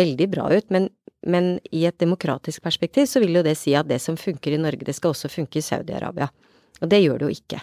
[0.00, 0.88] veldig bra ut, men,
[1.22, 4.60] men i et demokratisk perspektiv så vil jo det si at det som funker i
[4.60, 6.28] Norge, det skal også funke i Saudi-Arabia.
[6.82, 7.60] Og det gjør det jo ikke.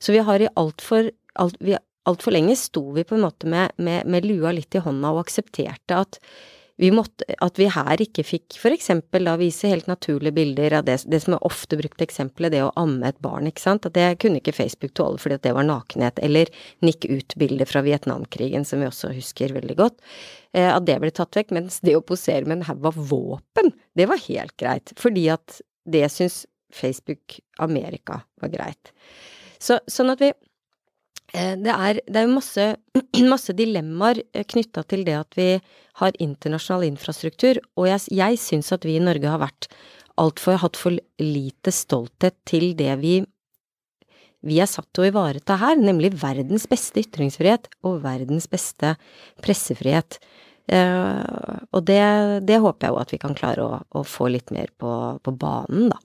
[0.00, 1.60] Så vi har i altfor alt,
[2.08, 5.22] alt lenge sto vi på en måte med, med, med, lua litt i hånda og
[5.26, 6.18] aksepterte at
[6.80, 10.86] vi, måtte, at vi her ikke fikk for eksempel da vise helt naturlige bilder av
[10.86, 13.96] det, det som er ofte brukt eksempelet, det å amme et barn, ikke sant, at
[13.98, 16.48] det kunne ikke Facebook tåle fordi at det var nakenhet, eller
[16.86, 19.98] nikk ut-bilder fra Vietnamkrigen, som vi også husker veldig godt,
[20.56, 23.74] eh, at det ble tatt vekk, mens det å posere med en haug av våpen,
[23.98, 28.94] det var helt greit, fordi at det syns Facebook Amerika var greit.
[29.60, 30.32] Så, sånn at vi
[31.62, 32.66] det er, det er masse,
[33.32, 35.50] masse dilemmaer eh, knytta til det at vi
[36.00, 39.68] har internasjonal infrastruktur, og jeg, jeg syns at vi i Norge har vært
[40.20, 43.20] altfor hatt for lite stolthet til det vi
[44.40, 48.94] vi er satt til å ivareta her, nemlig verdens beste ytringsfrihet og verdens beste
[49.44, 50.16] pressefrihet.
[50.72, 52.00] og det,
[52.48, 55.34] det, håper jeg jo at vi kan klare å, å få litt mer på, på
[55.36, 56.00] banen, da.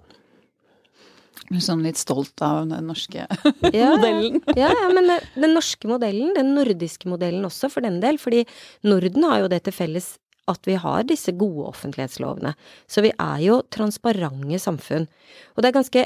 [1.61, 3.27] Sånn litt stolt av den norske
[3.75, 4.39] ja, modellen.
[4.57, 8.43] ja, ja, men den norske modellen, den nordiske modellen også for den del, fordi
[8.87, 10.15] Norden har jo det til felles
[10.51, 12.53] at vi har disse gode offentlighetslovene.
[12.87, 15.07] Så vi er jo transparente samfunn.
[15.55, 16.05] Og det er ganske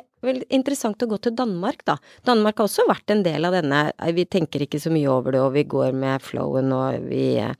[0.51, 1.97] interessant å gå til Danmark, da.
[2.27, 5.43] Danmark har også vært en del av denne Vi tenker ikke så mye over det,
[5.43, 7.53] og vi går med flowen, og vi eh,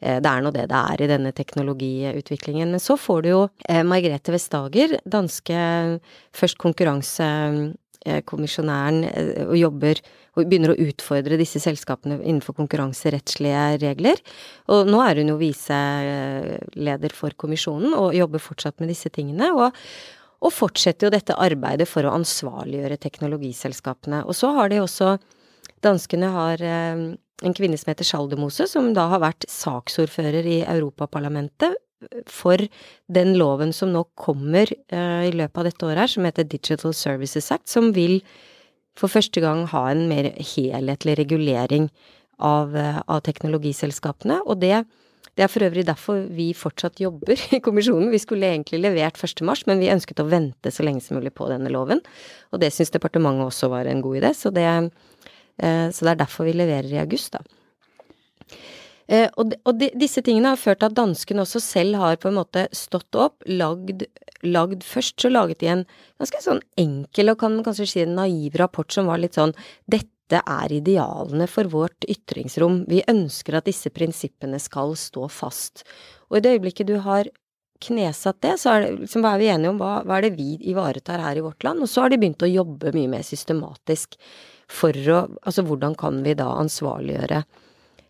[0.00, 2.72] Det er nå det det er i denne teknologiutviklingen.
[2.76, 5.56] Men så får du jo eh, Margrethe Vestager, danske
[6.36, 7.72] først konkurranse Eh,
[8.28, 10.00] kommisjonæren eh, og jobber
[10.36, 14.20] og begynner å utfordre disse selskapene innenfor konkurranserettslige regler.
[14.72, 19.48] Og nå er hun jo viseleder for kommisjonen og jobber fortsatt med disse tingene.
[19.56, 19.72] Og,
[20.44, 24.26] og fortsetter jo dette arbeidet for å ansvarliggjøre teknologiselskapene.
[24.28, 25.16] Og så har de også
[25.84, 27.00] Danskene har eh,
[27.44, 31.76] en kvinne som heter Sjaldemose, som da har vært saksordfører i Europaparlamentet
[32.28, 32.60] for
[33.12, 36.94] den loven som nå kommer uh, i løpet av dette året her, som heter Digital
[36.96, 38.20] Services Act, som vil
[38.96, 41.88] for første gang ha en mer helhetlig regulering
[42.36, 44.42] av, uh, av teknologiselskapene.
[44.44, 44.82] Og det,
[45.34, 48.12] det, er for øvrig derfor vi fortsatt jobber i kommisjonen.
[48.12, 49.44] Vi skulle egentlig levert 1.
[49.48, 52.04] mars, men vi ønsket å vente så lenge som mulig på denne loven.
[52.52, 56.26] Og det syns departementet også var en god idé, så det, uh, så det er
[56.26, 57.62] derfor vi leverer i august, da.
[59.06, 62.30] Eh, og, og de, disse tingene har ført til at danskene også selv har på
[62.30, 64.02] en måte stått opp, lagd,
[64.42, 65.86] lagd Først så laget de en
[66.18, 69.54] ganske sånn enkel og kan man kanskje si en naiv rapport som var litt sånn
[69.86, 72.82] dette er idealene for vårt ytringsrom.
[72.90, 75.84] Vi ønsker at disse prinsippene skal stå fast.
[76.26, 77.30] Og i det øyeblikket du har
[77.86, 80.56] knesatt det, så er, det, liksom, er vi enige om, hva, hva, er det vi
[80.72, 81.84] ivaretar her i vårt land?
[81.84, 84.18] Og så har de begynt å jobbe mye mer systematisk
[84.66, 87.44] for å Altså hvordan kan vi da ansvarliggjøre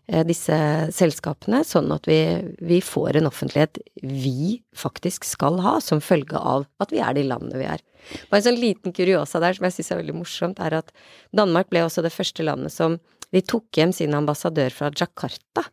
[0.07, 0.57] disse
[0.95, 2.21] selskapene, sånn at vi,
[2.63, 7.25] vi, får en offentlighet vi faktisk skal ha, som følge av at vi er de
[7.27, 7.83] landene vi er.
[8.31, 10.95] Bare en sånn liten kuriosa der som jeg syns er veldig morsomt, er at
[11.35, 13.01] Danmark ble også det første landet som
[13.35, 15.65] de tok hjem sin ambassadør fra Jakarta,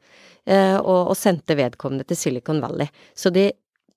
[0.49, 2.89] eh, og, og sendte vedkommende til Silicon Valley.
[3.13, 3.51] Så de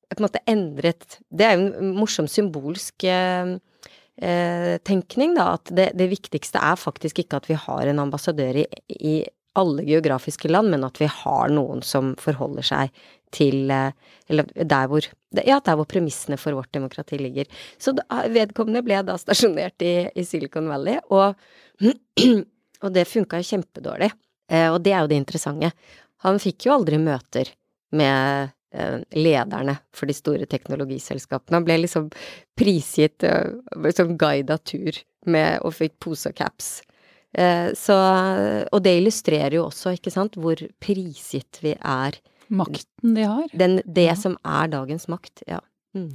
[0.07, 3.57] på en måte endret Det er jo en morsom symbolsk eh,
[4.23, 8.63] eh, tenkning, da, at det, det, viktigste er faktisk ikke at vi har en ambassadør
[8.63, 9.17] i, i
[9.57, 13.93] alle geografiske land, men at vi har noen som forholder seg til eh,
[14.29, 15.07] Eller der hvor
[15.45, 17.47] Ja, der hvor premissene for vårt demokrati ligger.
[17.79, 17.93] Så
[18.33, 21.37] vedkommende ble da stasjonert i, i Silicon Valley, og,
[22.85, 24.11] og det funka jo kjempedårlig.
[24.51, 25.73] Eh, og det er jo det interessante.
[26.25, 27.53] Han fikk jo aldri møter
[27.93, 31.61] med eh, lederne for de store teknologiselskapene.
[31.61, 32.09] Han ble liksom
[32.57, 33.27] prisgitt,
[33.77, 36.79] liksom guida tur med, og fikk pose og caps.
[37.37, 37.97] Eh, så,
[38.73, 42.17] og det illustrerer jo også, ikke sant, hvor prisgitt vi er.
[42.49, 43.49] Makten de har.
[43.53, 44.19] Den, det ja.
[44.19, 45.61] som er dagens makt, ja.
[45.97, 46.13] Mm.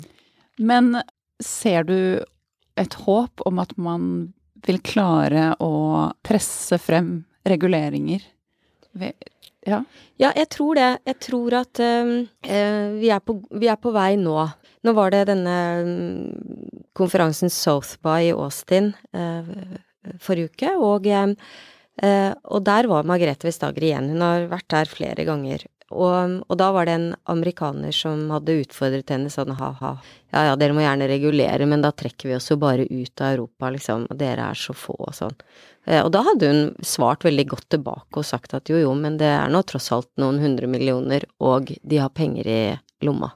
[0.62, 0.94] Men
[1.44, 1.98] ser du
[2.80, 4.32] et håp om at man
[4.66, 5.74] vil klare å
[6.26, 8.24] presse frem reguleringer?
[9.66, 9.84] Ja.
[10.18, 10.90] ja, jeg tror det.
[11.06, 12.16] Jeg tror at uh,
[12.98, 14.36] vi, er på, vi, er på, vei nå.
[14.86, 18.94] Nå var det denne um, konferansen South by i Austin.
[19.14, 19.78] Uh,
[20.22, 24.10] forrige uke, og, eh, og der var Margrethe Vestager igjen.
[24.14, 25.68] Hun har vært der flere ganger.
[25.92, 29.98] Og, og, da var det en amerikaner som hadde utfordret henne sånn ha-ha,
[30.32, 33.34] ja ja, dere må gjerne regulere, men da trekker vi oss jo bare ut av
[33.36, 35.36] Europa, liksom, og dere er så få og sånn.
[35.90, 39.20] Eh, og da hadde hun svart veldig godt tilbake og sagt at jo jo, men
[39.20, 42.62] det er nå tross alt noen hundre millioner, og de har penger i
[43.04, 43.34] lomma.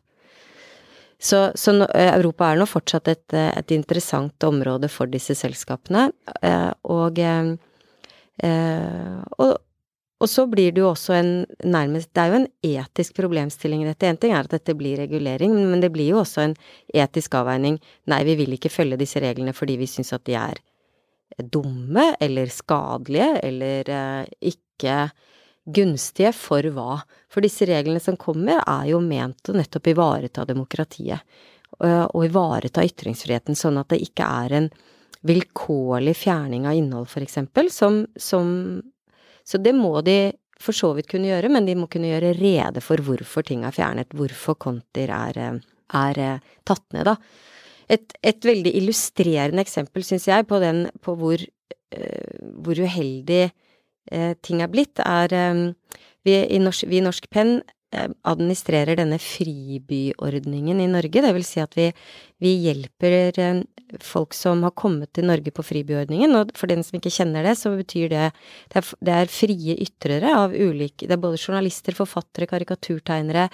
[1.25, 6.09] Så, så eh, Europa er nå fortsatt et, eh, et, interessant område for disse selskapene.
[6.45, 7.21] Eh, og,
[9.39, 9.53] og,
[10.19, 11.31] og, så blir det jo også en
[11.63, 14.09] nærmest Det er jo en etisk problemstilling i dette.
[14.09, 16.55] En ting er at dette blir regulering, men det blir jo også en
[16.93, 17.79] etisk avveining.
[18.11, 20.61] Nei, vi vil ikke følge disse reglene fordi vi syns at de er
[21.51, 23.89] dumme eller skadelige eller
[24.45, 25.07] ikke
[25.65, 26.99] gunstige for hva?
[27.31, 31.25] For disse reglene som kommer, er jo ment å nettopp ivareta demokratiet.
[31.83, 34.69] Øh, og ivareta ytringsfriheten, sånn at det ikke er en
[35.25, 38.81] vilkårlig fjerning av innhold, for eksempel, som, som
[39.45, 42.81] Så det må de for så vidt kunne gjøre, men de må kunne gjøre rede
[42.81, 45.59] for hvorfor ting er fjernet, hvorfor konter er,
[45.93, 46.21] er
[46.65, 47.17] tatt ned, da.
[47.91, 51.41] Et, et, veldig illustrerende eksempel, syns jeg, på, den, på hvor,
[51.93, 53.53] uh, hvor uheldig eh,
[54.41, 55.63] ting er blitt, er eh,
[56.25, 57.59] vi, i norsk, vi i Norsk Penn
[57.93, 61.21] eh, administrerer denne fribyordningen i Norge.
[61.21, 61.91] Det vil si at vi,
[62.41, 63.61] vi hjelper eh,
[64.01, 66.33] folk som har kommet til Norge på fribyordningen.
[66.39, 68.23] Og for den som ikke kjenner det, så betyr det
[68.73, 73.47] det er, det er frie ytrere av ulike Det er både journalister, forfattere, karikaturtegnere,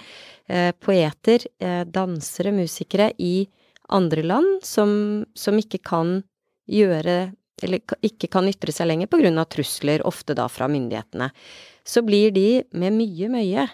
[0.48, 3.46] eh, poeter, eh, dansere, musikere i
[3.92, 6.22] andre land som, som ikke kan
[6.70, 7.34] gjøre
[7.66, 11.30] eller ikke kan ytre seg lenger av trusler, ofte da fra myndighetene.
[11.84, 13.66] Så blir de med mye mye,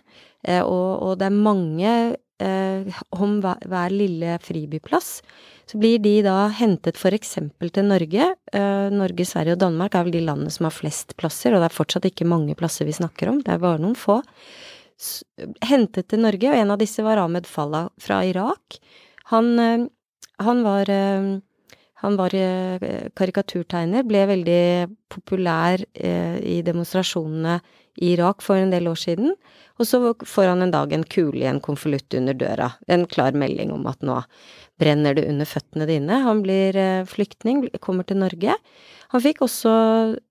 [0.44, 1.92] eh, og, og det er mange
[2.40, 5.20] eh, om hver, hver, lille fribyplass,
[5.68, 8.30] så blir de da hentet eksempel til Norge.
[8.52, 11.68] Eh, Norge, Sverige og Danmark er vel de landene som har flest plasser, og det
[11.68, 14.22] er fortsatt ikke mange plasser vi snakker om, det er bare noen få.
[14.98, 15.22] S
[15.62, 18.80] hentet til Norge, og en av disse var Ahmed Fallah fra Irak.
[19.30, 19.84] Han, eh,
[20.42, 21.36] han var eh,
[22.02, 24.62] han var eh, karikaturtegner, ble veldig
[25.10, 27.58] populær eh, i demonstrasjonene
[27.98, 29.34] i Irak for en del år siden.
[29.78, 33.34] Og så får han en dag en kule i en konvolutt under døra, en klar
[33.34, 34.20] melding om at nå
[34.78, 36.20] brenner det under føttene dine.
[36.22, 38.54] Han blir eh, flyktning, kommer til Norge.
[39.14, 39.72] Han fikk også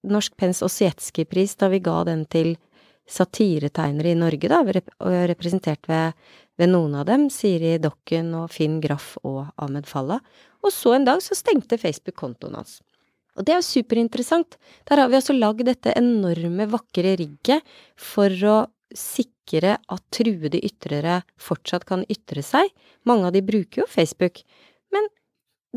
[0.07, 2.55] Norsk Pens Ossietskij-pris da vi ga den til
[3.07, 4.59] satiretegnere i Norge, da,
[5.31, 6.15] representert ved,
[6.57, 10.19] ved noen av dem, Siri Dokken og Finn Graff og Ahmed Falla.
[10.65, 12.79] Og så en dag så stengte Facebook kontoen hans.
[13.37, 14.57] Og det er jo superinteressant.
[14.89, 18.57] Der har vi altså lagd dette enorme, vakre rigget for å
[18.95, 22.71] sikre at truede ytrere fortsatt kan ytre seg.
[23.05, 24.41] Mange av de bruker jo Facebook.
[24.95, 25.05] Men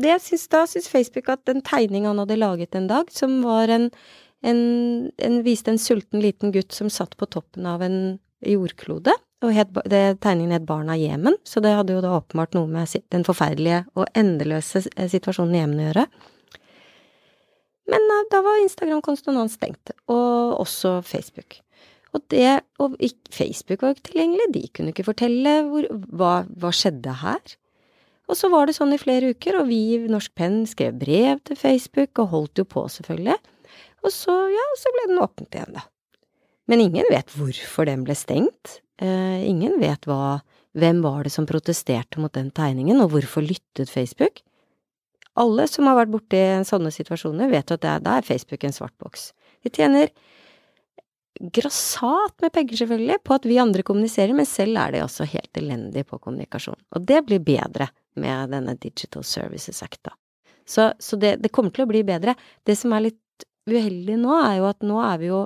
[0.01, 3.41] det jeg syns da, syns Facebook at den tegninga han hadde laget en dag, som
[3.45, 3.89] var en,
[4.41, 4.61] en,
[5.21, 7.99] en viste en sulten liten gutt som satt på toppen av en
[8.41, 12.53] jordklode, og het, det, tegningen het Barn av Jemen, så det hadde jo da åpenbart
[12.57, 16.05] noe med den forferdelige og endeløse eh, situasjonen i Jemen å gjøre.
[17.91, 21.57] Men eh, da var Instagram-kontoen hans stengt, og også Facebook.
[22.11, 22.97] Og det, og
[23.31, 27.55] Facebook var jo ikke tilgjengelig, de kunne ikke fortelle hvor, hva, hva skjedde her.
[28.29, 31.41] Og så var det sånn i flere uker, og vi i Norsk Penn skrev brev
[31.47, 33.39] til Facebook, og holdt jo på, selvfølgelig.
[34.05, 35.87] Og så, ja, så ble den åpnet igjen, da.
[36.71, 38.79] Men ingen vet hvorfor den ble stengt.
[39.01, 40.39] Eh, ingen vet hva
[40.71, 44.39] Hvem var det som protesterte mot den tegningen, og hvorfor lyttet Facebook?
[45.35, 49.33] Alle som har vært borti sånne situasjoner, vet at da er Facebook en svart boks.
[49.67, 50.13] De tjener
[51.41, 55.57] grassat med penger, selvfølgelig, på at vi andre kommuniserer, men selv er de også helt
[55.57, 56.79] elendige på kommunikasjon.
[56.95, 60.15] Og det blir bedre med denne Digital Services Act, da.
[60.67, 62.35] Så, så det, det, kommer til å bli bedre.
[62.63, 65.41] Det som er litt uheldig nå, er jo at nå er vi jo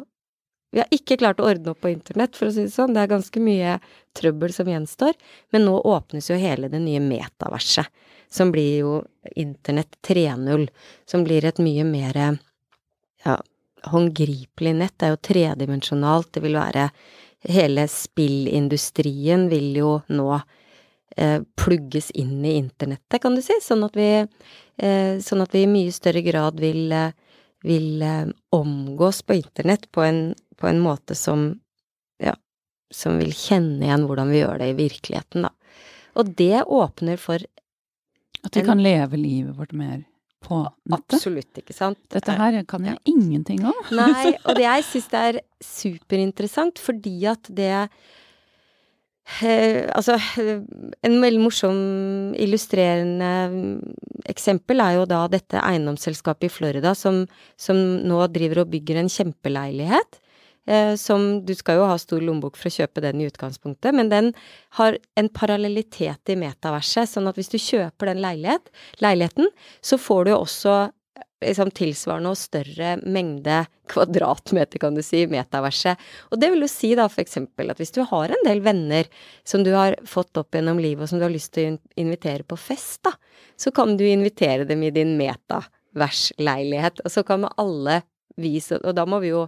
[0.76, 2.92] vi har ikke klart å ordne opp på internett, for å si det sånn.
[2.92, 3.78] Det er ganske mye
[4.18, 5.14] trøbbel som gjenstår.
[5.56, 7.88] Men nå åpnes jo hele det nye metaverset,
[8.28, 8.98] som blir jo
[9.40, 10.68] internett 3.0.
[11.08, 13.38] Som blir et mye mer ja,
[13.88, 14.98] håndgripelig nett.
[15.00, 16.34] Det er jo tredimensjonalt.
[16.36, 16.90] Det vil være
[17.46, 23.54] Hele spillindustrien vil jo nå eh, plugges inn i internettet, kan du si.
[23.62, 24.08] Sånn at vi,
[24.82, 27.14] eh, sånn at vi i mye større grad vil eh,
[27.66, 31.48] vil eh, omgås på internett på en på en måte som
[32.22, 32.36] ja,
[32.94, 35.54] som vil kjenne igjen hvordan vi gjør det i virkeligheten, da.
[36.16, 37.44] Og det åpner for
[38.46, 40.04] At vi en, kan leve livet vårt mer
[40.46, 41.18] på nettet?
[41.18, 42.00] Absolutt, ikke sant.
[42.14, 43.02] Dette her kan jeg ja.
[43.10, 43.80] ingenting om.
[44.00, 47.74] Nei, og det jeg syns det er superinteressant, fordi at det
[49.42, 50.20] Eh, altså,
[51.02, 51.78] en veldig morsom,
[52.38, 53.32] illustrerende
[54.30, 57.24] eksempel er jo da dette eiendomsselskapet i Florida som,
[57.58, 60.20] som nå driver og bygger en kjempeleilighet.
[60.66, 64.10] Eh, som Du skal jo ha stor lommebok for å kjøpe den i utgangspunktet, men
[64.10, 64.32] den
[64.80, 67.12] har en parallellitet i metaverset.
[67.12, 68.72] Sånn at hvis du kjøper den leilighet,
[69.04, 69.52] leiligheten,
[69.86, 70.78] så får du jo også
[71.46, 73.60] liksom tilsvarende og større mengde
[73.92, 76.02] kvadratmeter, kan du si, i metaverset.
[76.32, 79.10] Og det vil jo si da for eksempel at hvis du har en del venner
[79.46, 82.48] som du har fått opp gjennom livet, og som du har lyst til å invitere
[82.48, 83.14] på fest, da,
[83.62, 88.02] så kan du invitere dem i din metaversleilighet, og så kan vi alle
[88.36, 89.46] vise Og da må vi jo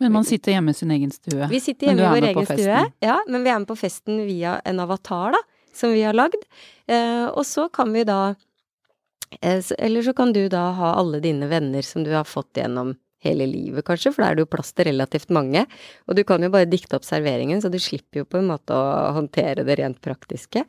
[0.00, 1.46] men man sitter hjemme i sin egen stue.
[1.50, 3.18] Vi sitter hjemme i vår egen stue, ja.
[3.28, 5.40] Men vi er med på festen via en avatar, da,
[5.76, 6.40] som vi har lagd.
[6.88, 8.34] Eh, og så kan vi da
[9.40, 12.94] eh, Eller så kan du da ha alle dine venner som du har fått gjennom
[13.20, 15.66] hele livet, kanskje, for da er det jo plass til relativt mange.
[16.08, 18.72] Og du kan jo bare dikte opp serveringen, så du slipper jo på en måte
[18.72, 20.64] å håndtere det rent praktiske.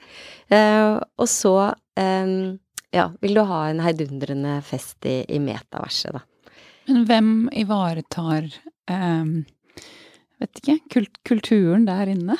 [0.52, 1.56] Eh, og så,
[1.96, 2.36] eh,
[2.92, 6.26] ja, vil du ha en heidundrende fest i, i metaverset, da.
[6.90, 8.50] Men hvem ivaretar
[10.42, 12.38] vet ikke, kulturen der inne?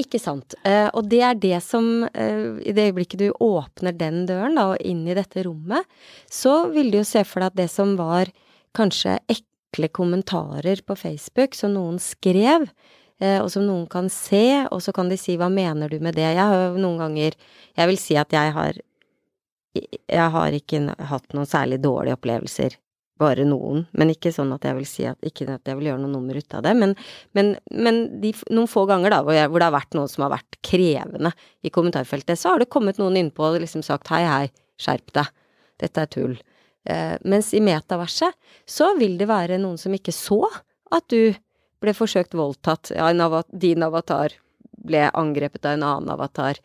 [0.00, 0.56] Ikke sant.
[0.66, 4.72] Uh, og det er det som uh, I det øyeblikket du åpner den døren, da,
[4.72, 5.86] og inn i dette rommet,
[6.30, 8.32] så vil du jo se for deg at det som var
[8.74, 12.66] kanskje ekle kommentarer på Facebook som noen skrev,
[13.22, 16.18] eh, og som noen kan se, og så kan de si hva mener du med
[16.18, 16.26] det.
[16.26, 17.38] Jeg har jo noen ganger
[17.74, 18.82] Jeg vil si at jeg har
[19.74, 22.76] Jeg har ikke hatt noen særlig dårlige opplevelser
[23.20, 26.02] bare noen, men ikke sånn at jeg vil si at ikke at jeg vil gjøre
[26.02, 26.72] noe nummer ut av det.
[26.78, 26.94] Men,
[27.36, 30.26] men, men de, noen få ganger da, hvor, jeg, hvor, det har vært noe som
[30.26, 31.30] har vært krevende
[31.62, 34.48] i kommentarfeltet, så har det kommet noen innpå og liksom sagt hei, hei,
[34.80, 35.30] skjerp deg,
[35.84, 36.36] dette er tull.
[36.90, 38.34] Eh, mens i metaverset
[38.68, 40.42] så vil det være noen som ikke så
[40.94, 41.36] at du
[41.84, 44.34] ble forsøkt voldtatt, ja, av, din avatar
[44.84, 46.58] ble angrepet av en annen avatar.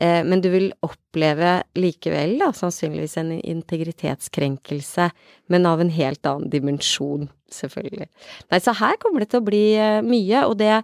[0.00, 5.10] Eh, men du vil oppleve likevel, da, sannsynligvis en integritetskrenkelse,
[5.52, 8.08] men av en helt annen dimensjon, selvfølgelig.
[8.52, 10.76] Nei, så her kommer det til å bli eh, mye, og det,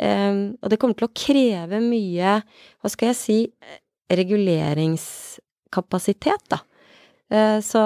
[0.00, 2.30] eh, og det kommer til å kreve mye,
[2.80, 3.38] hva skal jeg si,
[4.14, 6.58] reguleringskapasitet, da.
[7.64, 7.80] Så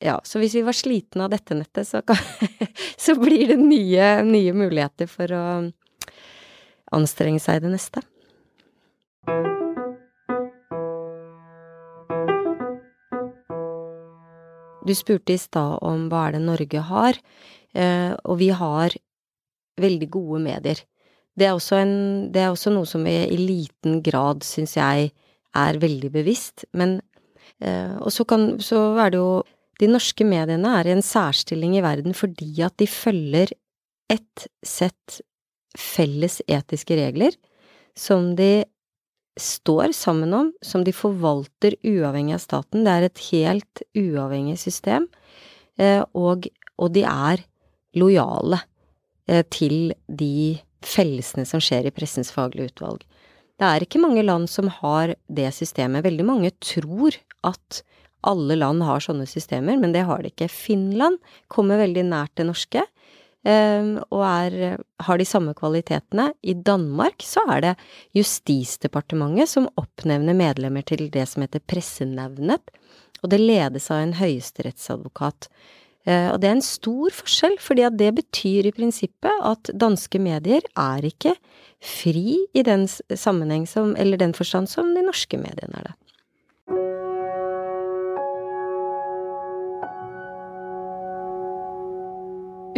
[0.00, 2.16] ja, så hvis vi var slitne av dette nettet, så, kan,
[3.04, 5.42] så blir det nye, nye muligheter for å
[6.94, 7.98] anstrenge seg i det neste.
[14.88, 17.18] Du spurte i stad om hva er det Norge har,
[17.76, 18.96] eh, og vi har
[19.78, 20.80] veldig gode medier.
[21.38, 21.96] Det er også, en,
[22.32, 25.12] det er også noe som vi i liten grad, syns jeg,
[25.56, 26.98] er veldig bevisst, men
[27.64, 29.42] eh, Og så, kan, så er det jo
[29.80, 33.52] De norske mediene er i en særstilling i verden fordi at de følger
[34.10, 35.20] et sett
[35.78, 37.36] felles etiske regler
[37.96, 38.64] som de
[39.40, 42.84] står sammen om, som de forvalter uavhengig av staten.
[42.86, 45.08] Det er et helt uavhengig system,
[45.78, 47.44] eh, og, og de er
[47.98, 48.60] lojale
[49.28, 53.04] eh, til de fellesene som skjer i Pressens faglige utvalg.
[53.58, 56.04] Det er ikke mange land som har det systemet.
[56.06, 57.16] Veldig mange tror
[57.46, 57.82] at
[58.26, 60.50] alle land har sånne systemer, men det har de ikke.
[60.50, 61.18] Finland
[61.50, 62.84] kommer veldig nært det norske.
[63.46, 66.32] Ehm, og er, har de samme kvalitetene.
[66.42, 67.74] I Danmark så er det
[68.18, 72.72] Justisdepartementet som oppnevner medlemmer til det som heter Pressenevnet,
[73.22, 75.50] og det ledes av en høyesterettsadvokat.
[76.08, 80.20] Eh, og det er en stor forskjell, fordi at det betyr i prinsippet at danske
[80.22, 81.34] medier er ikke
[81.84, 85.96] fri i den sammenheng som, eller den forstand som de norske mediene er det.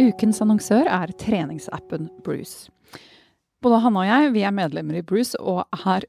[0.01, 2.71] Ukens annonsør er treningsappen Bruce.
[3.61, 6.07] Både Hanne og jeg vi er medlemmer i Bruce og er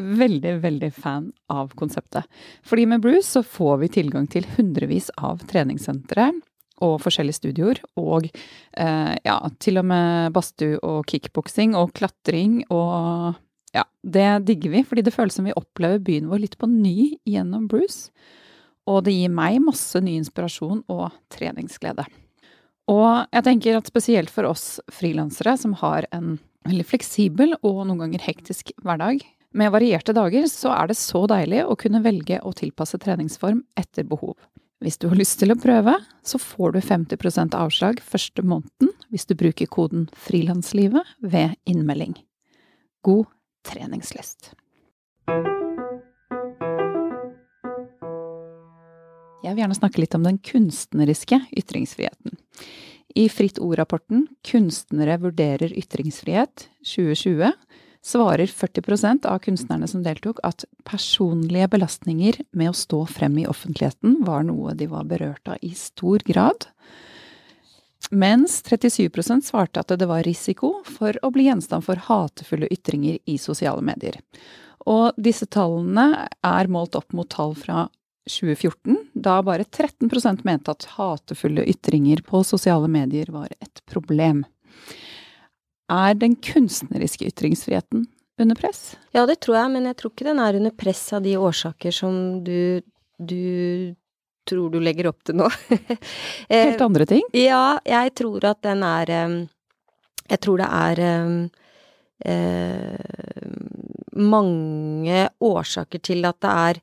[0.00, 2.28] veldig, veldig fan av konseptet.
[2.66, 6.30] Fordi med Bruce så får vi tilgang til hundrevis av treningssentre
[6.84, 7.80] og forskjellige studioer.
[8.00, 13.38] Og eh, ja, til og med badstue og kickboksing og klatring og
[13.76, 17.12] ja, det digger vi, fordi det føles som vi opplever byen vår litt på ny
[17.28, 18.10] gjennom Bruce.
[18.90, 22.08] Og det gir meg masse ny inspirasjon og treningsglede.
[22.90, 28.02] Og jeg tenker at spesielt for oss frilansere som har en veldig fleksibel og noen
[28.04, 32.52] ganger hektisk hverdag, med varierte dager, så er det så deilig å kunne velge å
[32.54, 34.36] tilpasse treningsform etter behov.
[34.80, 39.26] Hvis du har lyst til å prøve, så får du 50% avslag første måneden hvis
[39.28, 42.14] du bruker koden Frilanslivet ved innmelding.
[43.04, 43.26] God
[43.66, 44.54] treningslyst!
[49.40, 52.36] Jeg vil gjerne snakke litt om den kunstneriske ytringsfriheten.
[53.16, 57.52] I Fritt Ord-rapporten 'Kunstnere vurderer ytringsfrihet 2020'
[58.02, 64.22] svarer 40% av kunstnerne som deltok, at personlige belastninger med å stå frem i offentligheten
[64.24, 66.68] var noe de var berørt av i stor grad.
[68.10, 73.38] Mens 37% svarte at det var risiko for å bli gjenstand for hatefulle ytringer i
[73.38, 74.16] sosiale medier.
[74.88, 77.88] Og disse tallene er målt opp mot tall fra
[78.28, 84.44] 2014, da bare 13% mente at hatefulle ytringer på sosiale medier var et problem.
[85.90, 88.06] Er den kunstneriske ytringsfriheten
[88.40, 88.96] under press?
[89.12, 91.94] Ja, det tror jeg, men jeg tror ikke den er under press av de årsaker
[91.94, 92.80] som du,
[93.18, 93.94] du
[94.48, 95.48] tror du legger opp til nå.
[96.50, 97.24] Helt andre ting?
[97.36, 99.14] Ja, jeg tror at den er
[100.30, 101.02] Jeg tror det er
[102.30, 103.10] eh,
[104.14, 106.82] mange årsaker til at det er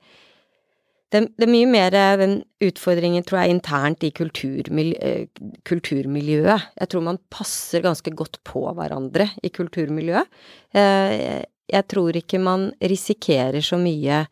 [1.14, 2.34] det, det, er mye mer eh, den
[2.64, 6.66] utfordringen, tror jeg, internt i kulturmiljø, eh, kulturmiljøet.
[6.82, 10.28] Jeg tror man passer ganske godt på hverandre i kulturmiljøet.
[10.76, 14.26] Eh, jeg tror ikke man risikerer så mye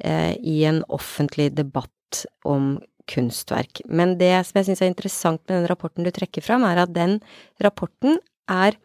[0.00, 2.78] i en offentlig debatt om
[3.10, 3.82] kunstverk.
[3.84, 6.94] Men det som jeg syns er interessant med den rapporten du trekker fram, er at
[6.96, 7.18] den
[7.62, 8.16] rapporten
[8.48, 8.78] er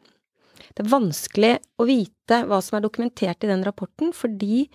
[0.76, 4.66] Det er vanskelig å vite hva som er dokumentert i den rapporten, fordi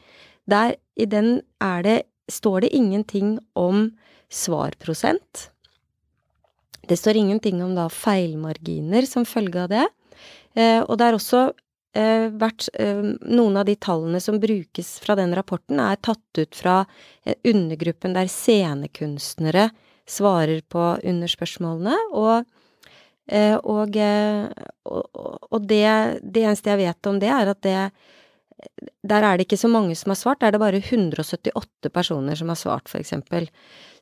[0.48, 1.96] der i den er det
[2.31, 3.91] står det ingenting om
[4.31, 5.51] svarprosent.
[6.89, 9.87] Det står ingenting om da feilmarginer som følge av det.
[10.59, 11.43] Eh, og det er også
[11.95, 16.57] eh, vært eh, Noen av de tallene som brukes fra den rapporten, er tatt ut
[16.57, 16.83] fra
[17.47, 19.68] undergruppen der scenekunstnere
[20.11, 22.57] svarer på underspørsmålene, og
[23.31, 25.91] og, og, og det,
[26.35, 27.74] det eneste jeg vet om det, er at det
[29.06, 32.38] der er det ikke så mange som har svart, der er det bare 178 personer
[32.38, 33.48] som har svart, for eksempel.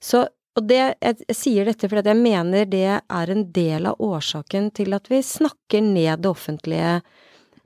[0.00, 0.26] Så
[0.58, 4.72] og det, jeg, jeg, sier dette fordi jeg mener det er en del av årsaken
[4.74, 6.96] til at vi snakker ned det offentlige,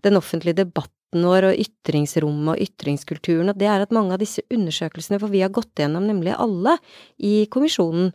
[0.04, 4.44] den offentlige debatten vår og ytringsrommet og ytringskulturen, og det er at mange av disse
[4.52, 6.78] undersøkelsene, for vi har gått gjennom nemlig alle
[7.20, 8.12] i kommisjonen,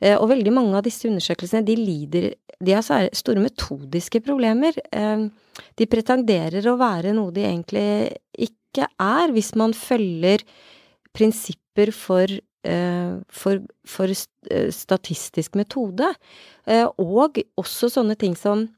[0.00, 2.30] eh, og veldig mange av disse undersøkelsene, de lider
[2.64, 4.78] De har store metodiske problemer.
[4.92, 5.28] Eh,
[5.78, 7.86] de pretenderer å være noe de egentlig
[8.34, 10.44] ikke er, hvis man følger
[11.16, 12.30] prinsipper for
[12.66, 16.10] Eh, for, for eh, statistisk metode.
[16.66, 18.68] Eh, og også sånne ting som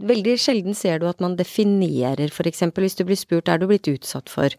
[0.00, 3.66] Veldig sjelden ser du at man definerer, for eksempel hvis du blir spurt er du
[3.68, 4.54] blitt utsatt for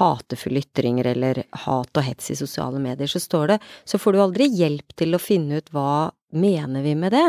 [0.00, 4.22] hatefulle ytringer eller hat og hets i sosiale medier, så står det, så får du
[4.24, 7.26] aldri hjelp til å finne ut hva mener vi med det?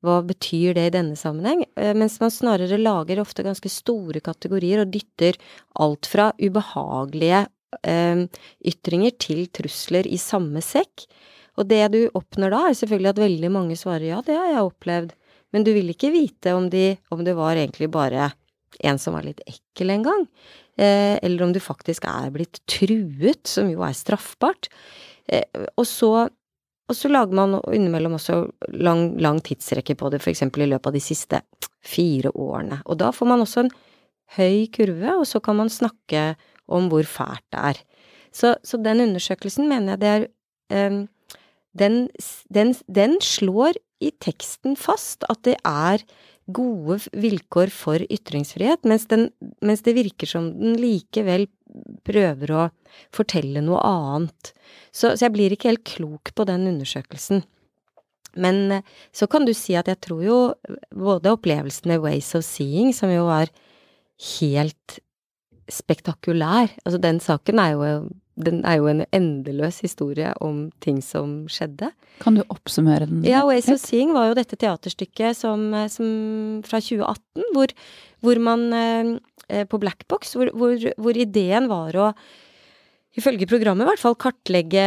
[0.00, 1.66] Hva betyr det i denne sammenheng?
[1.76, 5.36] Mens man snarere lager ofte ganske store kategorier og dytter
[5.84, 7.44] alt fra ubehagelige
[7.84, 8.24] eh,
[8.72, 11.04] ytringer til trusler i samme sekk.
[11.60, 14.66] Og det du oppnår da, er selvfølgelig at veldig mange svarer ja, det har jeg
[14.70, 15.14] opplevd,
[15.52, 18.30] men du vil ikke vite om, de, om det var egentlig bare
[18.86, 20.26] en som var litt ekkel en gang,
[20.78, 24.70] eh, eller om du faktisk er blitt truet, som jo er straffbart.
[25.28, 26.30] Eh, og så
[26.90, 28.40] og så lager man innimellom også
[28.74, 31.40] lang, lang tidsrekke på det, eksempel i løpet av de siste
[31.86, 32.80] fire årene.
[32.90, 33.72] Og da får man også en
[34.36, 36.34] høy kurve, og så kan man snakke
[36.70, 37.80] om hvor fælt det er.
[38.34, 41.00] Så, så den undersøkelsen mener jeg det er um,
[41.78, 42.02] den,
[42.50, 46.02] den, den, slår i teksten fast at det er
[46.50, 49.28] gode vilkår for ytringsfrihet, mens, den,
[49.62, 51.46] mens det virker som den likevel
[52.06, 52.66] prøver å
[53.14, 54.52] fortelle noe annet.
[54.90, 57.44] Så, så jeg blir ikke helt klok på den undersøkelsen.
[58.38, 60.40] Men eh, så kan du si at jeg tror jo
[60.94, 63.50] både opplevelsen med Ways of Seeing, som jo var
[64.38, 65.00] helt
[65.70, 66.72] spektakulær.
[66.84, 67.88] Altså, den saken er jo,
[68.40, 71.92] den er jo en endeløs historie om ting som skjedde.
[72.22, 73.24] Kan du oppsummere den?
[73.26, 76.08] Ja, Ways of Seeing var jo dette teaterstykket som, som
[76.66, 77.74] fra 2018, hvor,
[78.24, 79.14] hvor man eh,
[79.70, 82.12] På Blackbox, hvor, hvor, hvor ideen var å
[83.18, 84.84] ifølge programmet i hvert fall kartlegge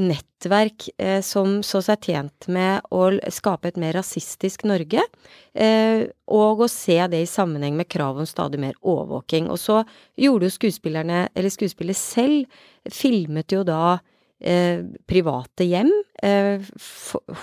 [0.00, 5.04] nettverk eh, som så seg tjent med å skape et mer rasistisk Norge,
[5.54, 9.50] eh, og å se det i sammenheng med krav om stadig mer overvåking.
[9.52, 9.80] Og så
[10.18, 14.00] gjorde jo skuespillerne, eller skuespillet selv, filmet jo da
[14.42, 15.92] eh, private hjem
[16.26, 16.70] eh,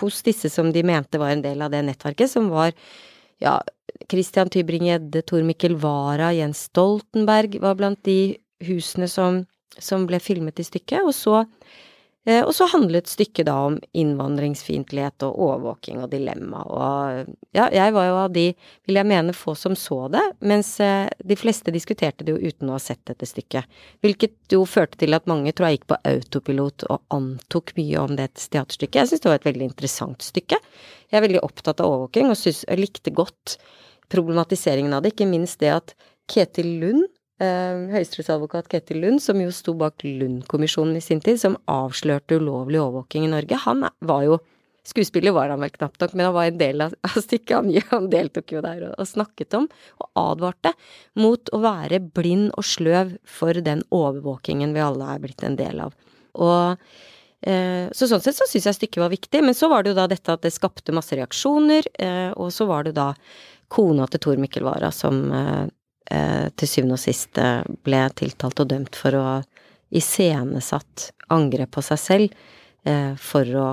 [0.02, 2.76] hos disse som de mente var en del av det nettverket, som var
[3.44, 3.60] ja,
[4.12, 9.46] Christian Tybring-Gjedde, Tor Mikkel Wara, Jens Stoltenberg var blant de husene som
[9.78, 11.44] som ble filmet i stykket, og så,
[12.44, 18.10] og så handlet stykket da om innvandringsfiendtlighet og overvåking og dilemma, og ja, jeg var
[18.10, 18.46] jo av de,
[18.88, 22.72] vil jeg mene, få som så det, mens eh, de fleste diskuterte det jo uten
[22.72, 23.68] å ha sett dette stykket,
[24.04, 28.16] hvilket jo førte til at mange tror jeg gikk på autopilot og antok mye om
[28.20, 29.02] det teaterstykket.
[29.02, 30.60] Jeg syns det var et veldig interessant stykke.
[31.08, 33.58] Jeg er veldig opptatt av overvåking, og synes, likte godt
[34.12, 35.96] problematiseringen av det, ikke minst det at
[36.28, 37.08] Ketil Lund
[37.38, 42.80] Uh, Høyesterettsadvokat Ketil Lund, som jo sto bak Lund-kommisjonen i sin tid, som avslørte ulovlig
[42.82, 44.40] overvåking i Norge, han var jo
[44.88, 47.68] Skuespiller var han vel knapt nok, men han var en del av, stykket.
[47.92, 49.66] Han, deltok jo der og, snakket om,
[50.00, 50.72] og advarte
[51.20, 55.82] mot å være blind og sløv for den overvåkingen vi alle er blitt en del
[55.84, 55.98] av.
[56.40, 59.92] Og uh, så sånn sett så syns jeg stykket var viktig, men så var det
[59.92, 63.12] jo da dette at det skapte masse reaksjoner, uh, og så var det da
[63.68, 65.66] kona til Tor Mikkel Wara som eh,
[66.58, 69.38] til syvende og sist eh, ble tiltalt og dømt for å ha
[69.96, 72.42] iscenesatt angrep på seg selv
[72.88, 73.70] eh, for å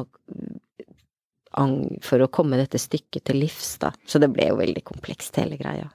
[2.02, 3.92] for å komme dette stykket til livs, da.
[4.10, 5.86] Så det ble jo veldig komplekst, hele greia.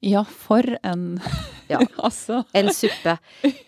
[0.00, 1.20] Ja, for en
[1.68, 1.80] Ja.
[1.96, 2.44] altså.
[2.52, 3.16] En suppe.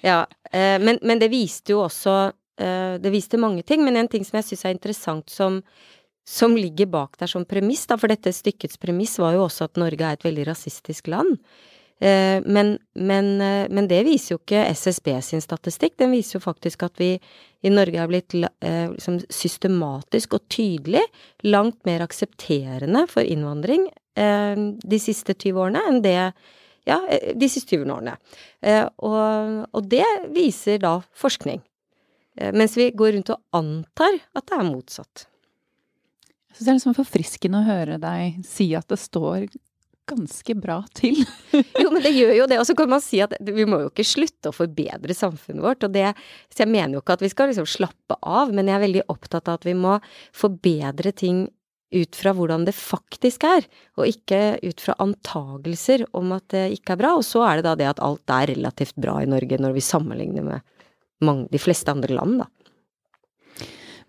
[0.01, 0.26] Ja.
[0.51, 2.14] Eh, men, men, det viste jo også
[2.61, 5.62] eh, Det viste mange ting, men en ting som jeg syns er interessant som
[6.29, 9.81] som ligger bak der som premiss, da, for dette stykkets premiss var jo også at
[9.81, 11.39] Norge er et veldig rasistisk land.
[12.01, 16.45] Eh, men, men, eh, men, det viser jo ikke SSB sin statistikk, den viser jo
[16.45, 17.14] faktisk at vi
[17.66, 21.03] i Norge er blitt eh, liksom systematisk og tydelig
[21.49, 26.97] langt mer aksepterende for innvandring de siste 20 årene enn det ja,
[27.39, 28.16] de siste 20 årene.
[28.99, 31.61] Og, og det viser da forskning.
[32.59, 35.29] Mens vi går rundt og antar at det er motsatt.
[36.49, 39.49] Jeg syns det er liksom forfriskende å høre deg si at det står
[40.09, 41.21] ganske bra til.
[41.83, 42.59] jo, men det gjør jo det.
[42.61, 45.85] Og så kan man si at vi må jo ikke slutte å forbedre samfunnet vårt.
[45.85, 46.11] Og det,
[46.55, 49.07] så jeg mener jo ikke at vi skal liksom slappe av, men jeg er veldig
[49.13, 49.99] opptatt av at vi må
[50.37, 51.47] forbedre ting
[51.89, 53.65] ut fra hvordan det faktisk er,
[53.97, 57.15] og ikke ut fra antagelser om at det ikke er bra.
[57.17, 59.85] Og så er det da det at alt er relativt bra i Norge når vi
[59.85, 60.77] sammenligner med
[61.25, 62.49] mange, de fleste andre land, da.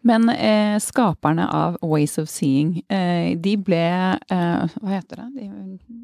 [0.07, 3.83] Men eh, skaperne av Ways of Seeing, eh, de ble
[4.15, 5.29] eh, Hva heter det?
[5.35, 5.99] De,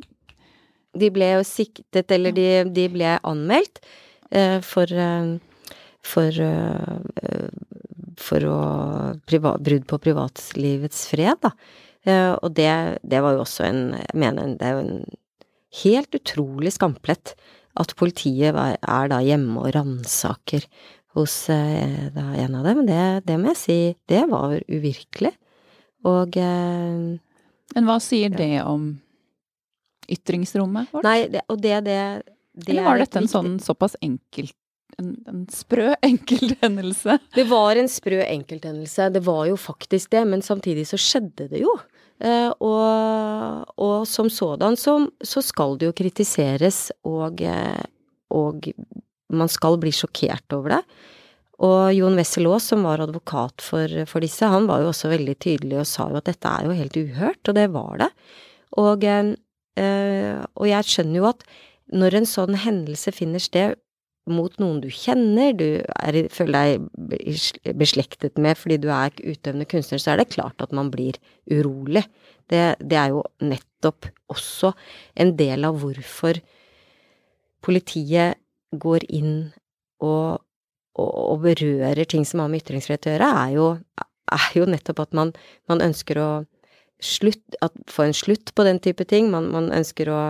[0.99, 3.81] de ble jo siktet, eller de, de ble anmeldt
[4.31, 5.35] eh, for eh,
[6.05, 7.49] for eh,
[8.21, 8.59] for å
[9.27, 11.51] priva, brudd på privatlivets fred, da.
[12.05, 12.71] Eh, og det,
[13.03, 15.17] det, var jo også en Jeg mener, det er jo en
[15.83, 17.33] helt utrolig skamplett
[17.75, 20.63] at politiet er da hjemme og ransaker
[21.15, 22.83] hos eh, da, en av dem.
[22.87, 23.79] Det, det må jeg si,
[24.11, 25.33] det var uvirkelig.
[26.05, 27.15] Og eh,
[27.75, 28.91] Men hva sier det om
[30.11, 31.07] ytringsrommet vårt?
[31.07, 31.99] Nei, det, og det, det,
[32.53, 34.55] det Eller var dette en sånn såpass enkelt
[34.97, 37.17] en, en sprø enkelthendelse.
[37.35, 41.63] Det var en sprø enkelthendelse, det var jo faktisk det, men samtidig så skjedde det
[41.63, 41.73] jo.
[42.23, 47.83] Eh, og, og, som sådan så, så, skal det jo kritiseres, og, eh,
[48.31, 48.69] og
[49.37, 50.81] man skal bli sjokkert over det.
[51.65, 55.37] Og Jon Wessel Aas, som var advokat for, for, disse, han var jo også veldig
[55.39, 58.09] tydelig og sa jo at dette er jo helt uhørt, og det var det.
[58.81, 61.47] Og, øh, og jeg skjønner jo at
[61.95, 63.79] når en sånn hendelse finner sted,
[64.25, 70.01] mot noen du kjenner, du er, føler deg beslektet med fordi du er utøvende kunstner,
[70.01, 71.19] så er det klart at man blir
[71.51, 72.01] urolig.
[72.49, 74.73] Det, det er jo nettopp også
[75.21, 76.41] en del av hvorfor
[77.65, 78.41] politiet
[78.81, 79.35] går inn
[80.03, 80.41] og,
[80.95, 83.69] og, og berører ting som har med ytringsfrihet å gjøre, er jo,
[84.35, 85.33] er jo nettopp at man,
[85.71, 86.29] man ønsker å
[87.03, 87.57] slutt,
[87.91, 89.29] få en slutt på den type ting.
[89.33, 90.21] Man, man ønsker å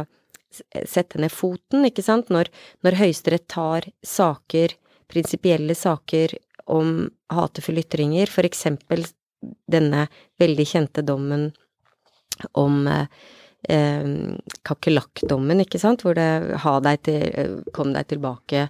[0.87, 2.49] sette ned foten, ikke sant, når,
[2.85, 4.75] når Høyesterett tar saker,
[5.11, 6.37] prinsipielle saker
[6.71, 9.03] om hatefulle ytringer, for eksempel
[9.69, 10.07] denne
[10.41, 11.51] veldig kjente dommen
[12.57, 13.05] om eh,
[13.65, 18.67] kakerlakkdommen, ikke sant, hvor det ha deg til, kom deg tilbake,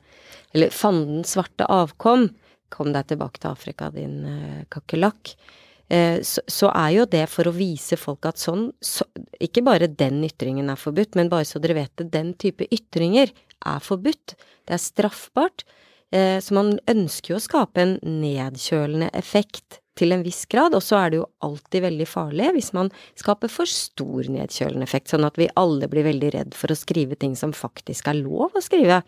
[0.56, 2.30] eller fanden svarte avkom,
[2.74, 5.36] kom deg tilbake til Afrika, din eh, kakerlakk.
[5.88, 9.06] Eh, så, så, er jo det for å vise folk at sånn så,
[9.38, 13.34] Ikke bare den ytringen er forbudt, men bare så dere vet det, den type ytringer
[13.66, 14.34] er forbudt.
[14.66, 15.66] Det er straffbart.
[16.16, 20.84] Eh, så man ønsker jo å skape en nedkjølende effekt til en viss grad, og
[20.84, 25.28] så er det jo alltid veldig farlig hvis man skaper for stor nedkjølende effekt, sånn
[25.28, 28.64] at vi alle blir veldig redd for å skrive ting som faktisk er lov å
[28.64, 29.02] skrive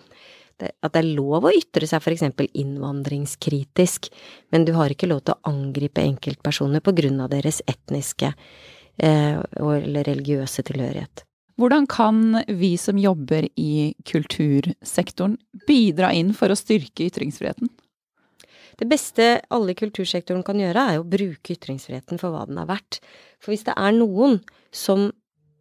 [0.57, 4.09] at det er lov å ytre seg for eksempel innvandringskritisk,
[4.53, 9.37] men du har ikke lov til å angripe enkeltpersoner på grunn av deres etniske eh,
[9.37, 11.23] eller religiøse tilhørighet.
[11.57, 17.71] Hvordan kan vi som jobber i kultursektoren bidra inn for å styrke ytringsfriheten?
[18.77, 22.67] Det beste alle i kultursektoren kan gjøre, er å bruke ytringsfriheten for hva den er
[22.69, 22.99] verdt.
[23.41, 24.37] For hvis det er noen
[24.75, 25.09] som,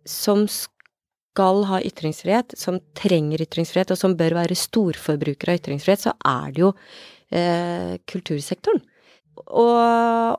[0.04, 6.12] som skal ha ytringsfrihet, som trenger ytringsfrihet, og som bør være storforbrukere av ytringsfrihet, så
[6.28, 6.72] er det jo
[7.32, 8.84] eh, kultursektoren.
[9.46, 9.80] Og,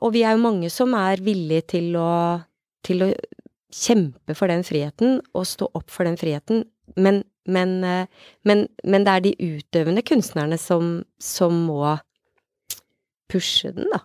[0.02, 2.38] og, vi er jo mange som er villige til å,
[2.86, 3.12] til å
[3.74, 6.64] kjempe for den friheten og stå opp for den friheten,
[6.98, 11.96] men, men, eh, men, men det er de utøvende kunstnerne som, som må
[13.30, 14.02] pushe den, da.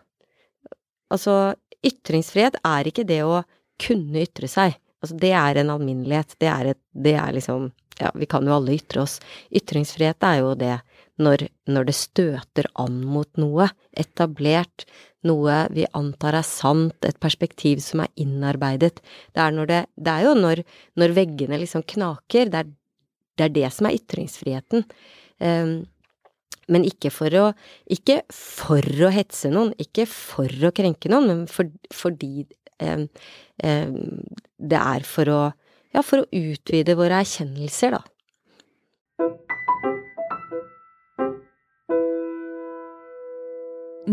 [1.13, 1.55] Altså,
[1.85, 3.43] ytringsfrihet er ikke det å
[3.81, 4.77] kunne ytre seg.
[5.03, 6.37] Altså, det er en alminnelighet.
[6.41, 9.19] Det er, et, det er liksom Ja, vi kan jo alle ytre oss.
[9.53, 10.79] Ytringsfrihet er jo det
[11.21, 14.87] når, når det støter an mot noe etablert,
[15.27, 18.97] noe vi antar er sant, et perspektiv som er innarbeidet.
[19.35, 20.63] Det er, det, det er jo når,
[20.99, 22.49] når, veggene liksom knaker.
[22.49, 22.73] Det er,
[23.37, 24.87] det er det som er ytringsfriheten.
[25.37, 25.75] Um,
[26.71, 27.45] men ikke for å
[27.91, 32.45] Ikke for å hetse noen, ikke for å krenke noen, men for, fordi
[32.79, 33.05] eh,
[33.63, 33.93] eh,
[34.57, 35.41] det er for å,
[35.93, 38.03] ja, for å utvide våre erkjennelser, da.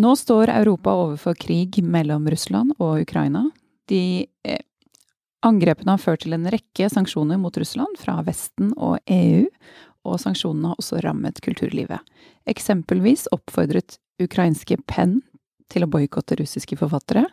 [0.01, 3.49] Nå står Europa overfor krig mellom Russland og Ukraina.
[3.91, 4.63] De eh,
[5.47, 9.49] angrepene har ført til en rekke sanksjoner mot Russland fra Vesten og EU,
[10.07, 12.01] og sanksjonene har også rammet kulturlivet.
[12.49, 15.21] Eksempelvis oppfordret ukrainske Penn
[15.71, 17.27] til å boikotte russiske forfattere.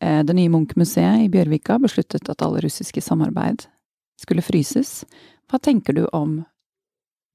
[0.00, 3.66] Eh, det nye Munch-museet i Bjørvika besluttet at alle russiske samarbeid
[4.20, 5.02] skulle fryses.
[5.50, 6.42] Hva tenker du om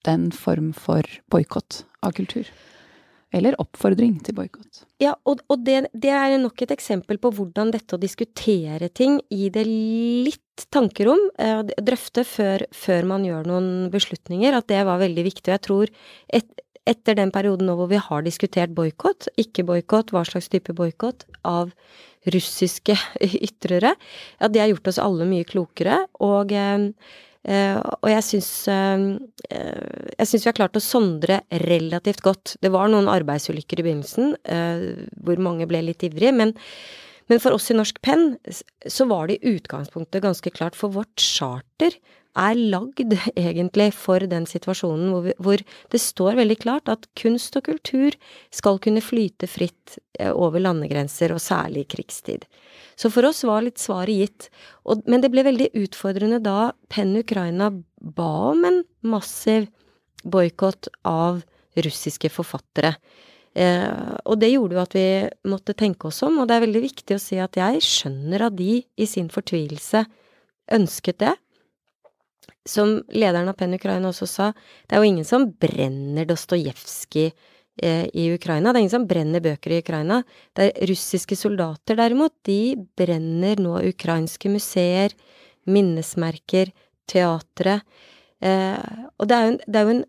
[0.08, 2.48] den form for boikott av kultur?
[3.36, 4.84] Eller oppfordring til boikott.
[5.02, 9.20] Ja, og, og det, det, er nok et eksempel på hvordan dette å diskutere ting,
[9.30, 15.02] gi det litt tankerom, eh, drøfte før, før, man gjør noen beslutninger, at det var
[15.04, 15.46] veldig viktig.
[15.46, 15.94] Og jeg tror
[16.40, 20.74] et, etter den perioden nå hvor vi har diskutert boikott, ikke boikott, hva slags type
[20.74, 21.76] boikott, av
[22.34, 22.98] russiske
[23.48, 23.94] ytrere,
[24.42, 26.02] ja, det har gjort oss alle mye klokere.
[26.26, 26.90] Og eh,
[27.48, 29.04] og jeg syns uh,
[29.48, 32.58] Jeg syns vi har klart å sondre relativt godt.
[32.60, 36.52] Det var noen arbeidsulykker i begynnelsen uh, hvor mange ble litt ivrige, men,
[37.32, 41.16] men, for oss i Norsk Penn så var det i utgangspunktet ganske klart, for vårt
[41.24, 41.96] charter
[42.38, 47.58] er lagd egentlig for den situasjonen hvor, vi, hvor, det står veldig klart at kunst
[47.58, 48.16] og kultur
[48.54, 52.46] skal kunne flyte fritt eh, over landegrenser, og særlig i krigstid.
[53.00, 54.50] Så for oss var litt svaret gitt.
[54.86, 59.70] Og, men det ble veldig utfordrende da Penn Ukraina ba om en massiv
[60.24, 61.42] boikott av
[61.80, 62.94] russiske forfattere.
[63.58, 65.10] Eh, og det gjorde jo at vi
[65.50, 68.58] måtte tenke oss om, og det er veldig viktig å si at jeg skjønner at
[68.60, 70.04] de i sin fortvilelse
[70.76, 71.34] ønsket det,
[72.70, 74.52] som lederen av Penn Ukraina også sa,
[74.88, 77.32] det er jo ingen som brenner Dostojevskij
[77.82, 78.72] eh, i Ukraina.
[78.72, 80.22] Det er ingen som brenner bøker i Ukraina.
[80.56, 82.36] Det er russiske soldater, derimot.
[82.48, 85.16] De brenner nå ukrainske museer,
[85.70, 86.72] minnesmerker,
[87.10, 87.80] teatre.
[88.42, 90.06] Eh, og det er jo en, er jo en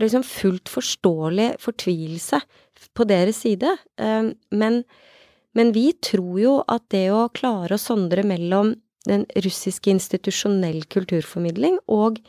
[0.00, 2.40] liksom fullt forståelig fortvilelse
[2.96, 3.76] på deres side.
[4.00, 4.82] Eh, men,
[5.56, 8.74] men vi tror jo at det å klare å sondre mellom
[9.08, 12.20] den russiske institusjonell kulturformidling og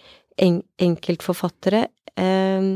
[0.41, 2.69] en enkeltforfattere, eh,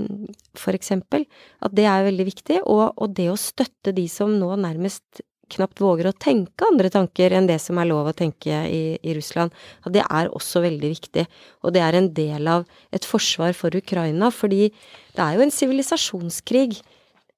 [0.59, 1.25] for eksempel,
[1.63, 2.59] at det er veldig viktig.
[2.65, 5.23] Og, og, det å støtte de som nå nærmest
[5.53, 9.13] knapt våger å tenke andre tanker enn det som er lov å tenke i, i
[9.13, 9.53] Russland,
[9.85, 11.25] at det er også veldig viktig.
[11.61, 12.65] Og det er en del av
[12.95, 14.71] et forsvar for Ukraina, fordi
[15.15, 16.79] det er jo en sivilisasjonskrig,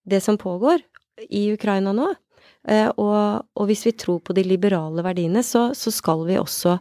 [0.08, 0.86] det som pågår
[1.28, 2.14] i Ukraina nå.
[2.68, 6.78] Eh, og, og, hvis vi tror på de liberale verdiene, så, så skal vi også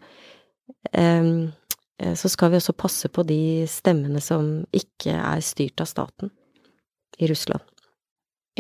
[0.93, 1.53] um,
[1.97, 6.29] så skal vi også passe på de stemmene som ikke er styrt av staten
[7.17, 7.63] i Russland.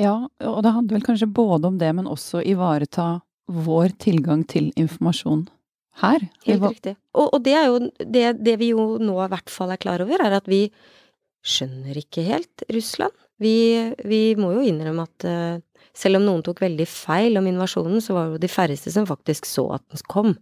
[0.00, 0.14] Ja,
[0.44, 5.46] og det handler vel kanskje både om det, men også ivareta vår tilgang til informasjon
[6.02, 6.26] her.
[6.46, 6.96] Helt riktig.
[7.16, 10.04] Og, og, det er jo det, det vi jo nå i hvert fall er klar
[10.04, 10.66] over, er at vi
[11.46, 13.14] skjønner ikke helt Russland.
[13.40, 13.56] Vi,
[14.08, 18.16] vi må jo innrømme at uh, selv om noen tok veldig feil om invasjonen, så
[18.16, 20.34] var det jo de færreste som faktisk så at den kom.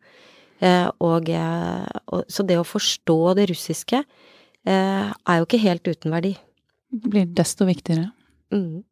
[0.59, 5.87] Eh, og, eh, og, så det å forstå det russiske eh, er jo ikke helt
[5.87, 6.35] uten verdi.
[6.95, 8.11] Det blir desto viktigere.
[8.55, 8.83] Mm.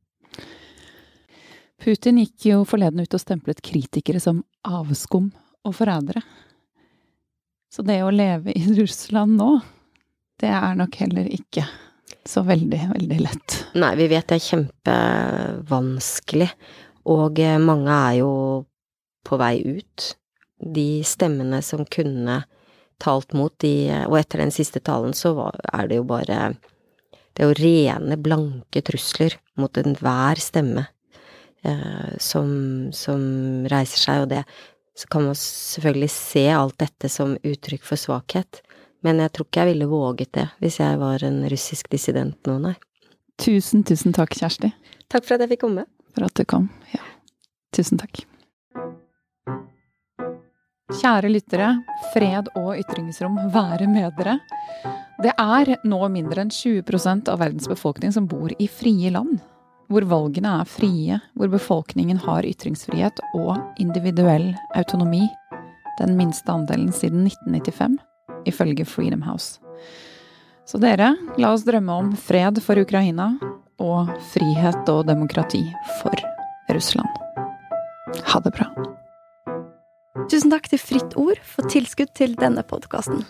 [1.82, 5.32] Putin gikk jo forleden ut og stemplet kritikere som avskum
[5.66, 6.22] og forrædere.
[7.72, 9.56] Så det å leve i Russland nå,
[10.42, 11.64] det er nok heller ikke
[12.28, 13.58] så veldig, veldig lett.
[13.74, 16.48] Nei, vi vet det er kjempevanskelig,
[17.10, 18.32] og eh, mange er jo
[19.26, 20.12] på vei ut.
[20.62, 22.42] De stemmene som kunne
[23.02, 25.32] talt mot de Og etter den siste talen så
[25.74, 26.52] er det jo bare
[27.34, 30.84] Det er jo rene, blanke trusler mot enhver stemme
[31.66, 32.52] eh, som,
[32.94, 33.24] som
[33.72, 34.44] reiser seg, og det
[34.94, 38.60] Så kan man selvfølgelig se alt dette som uttrykk for svakhet.
[39.02, 42.58] Men jeg tror ikke jeg ville våget det hvis jeg var en russisk dissident nå,
[42.62, 42.74] nei.
[43.42, 44.70] Tusen, tusen takk, Kjersti.
[45.10, 45.86] Takk for at jeg fikk komme.
[46.14, 47.02] For at du kom, ja.
[47.74, 48.22] Tusen takk.
[50.92, 51.70] Kjære lyttere,
[52.12, 54.36] fred og ytringsrom være med dere.
[55.24, 59.40] Det er nå mindre enn 20 av verdens befolkning som bor i frie land.
[59.92, 65.24] Hvor valgene er frie, hvor befolkningen har ytringsfrihet og individuell autonomi.
[65.98, 67.98] Den minste andelen siden 1995
[68.48, 69.58] ifølge Freedom House.
[70.68, 73.32] Så dere, la oss drømme om fred for Ukraina
[73.82, 75.64] og frihet og demokrati
[76.00, 76.16] for
[76.72, 77.08] Russland.
[78.30, 78.68] Ha det bra.
[80.30, 83.24] Tusen takk til Fritt Ord for tilskudd til denne podkasten.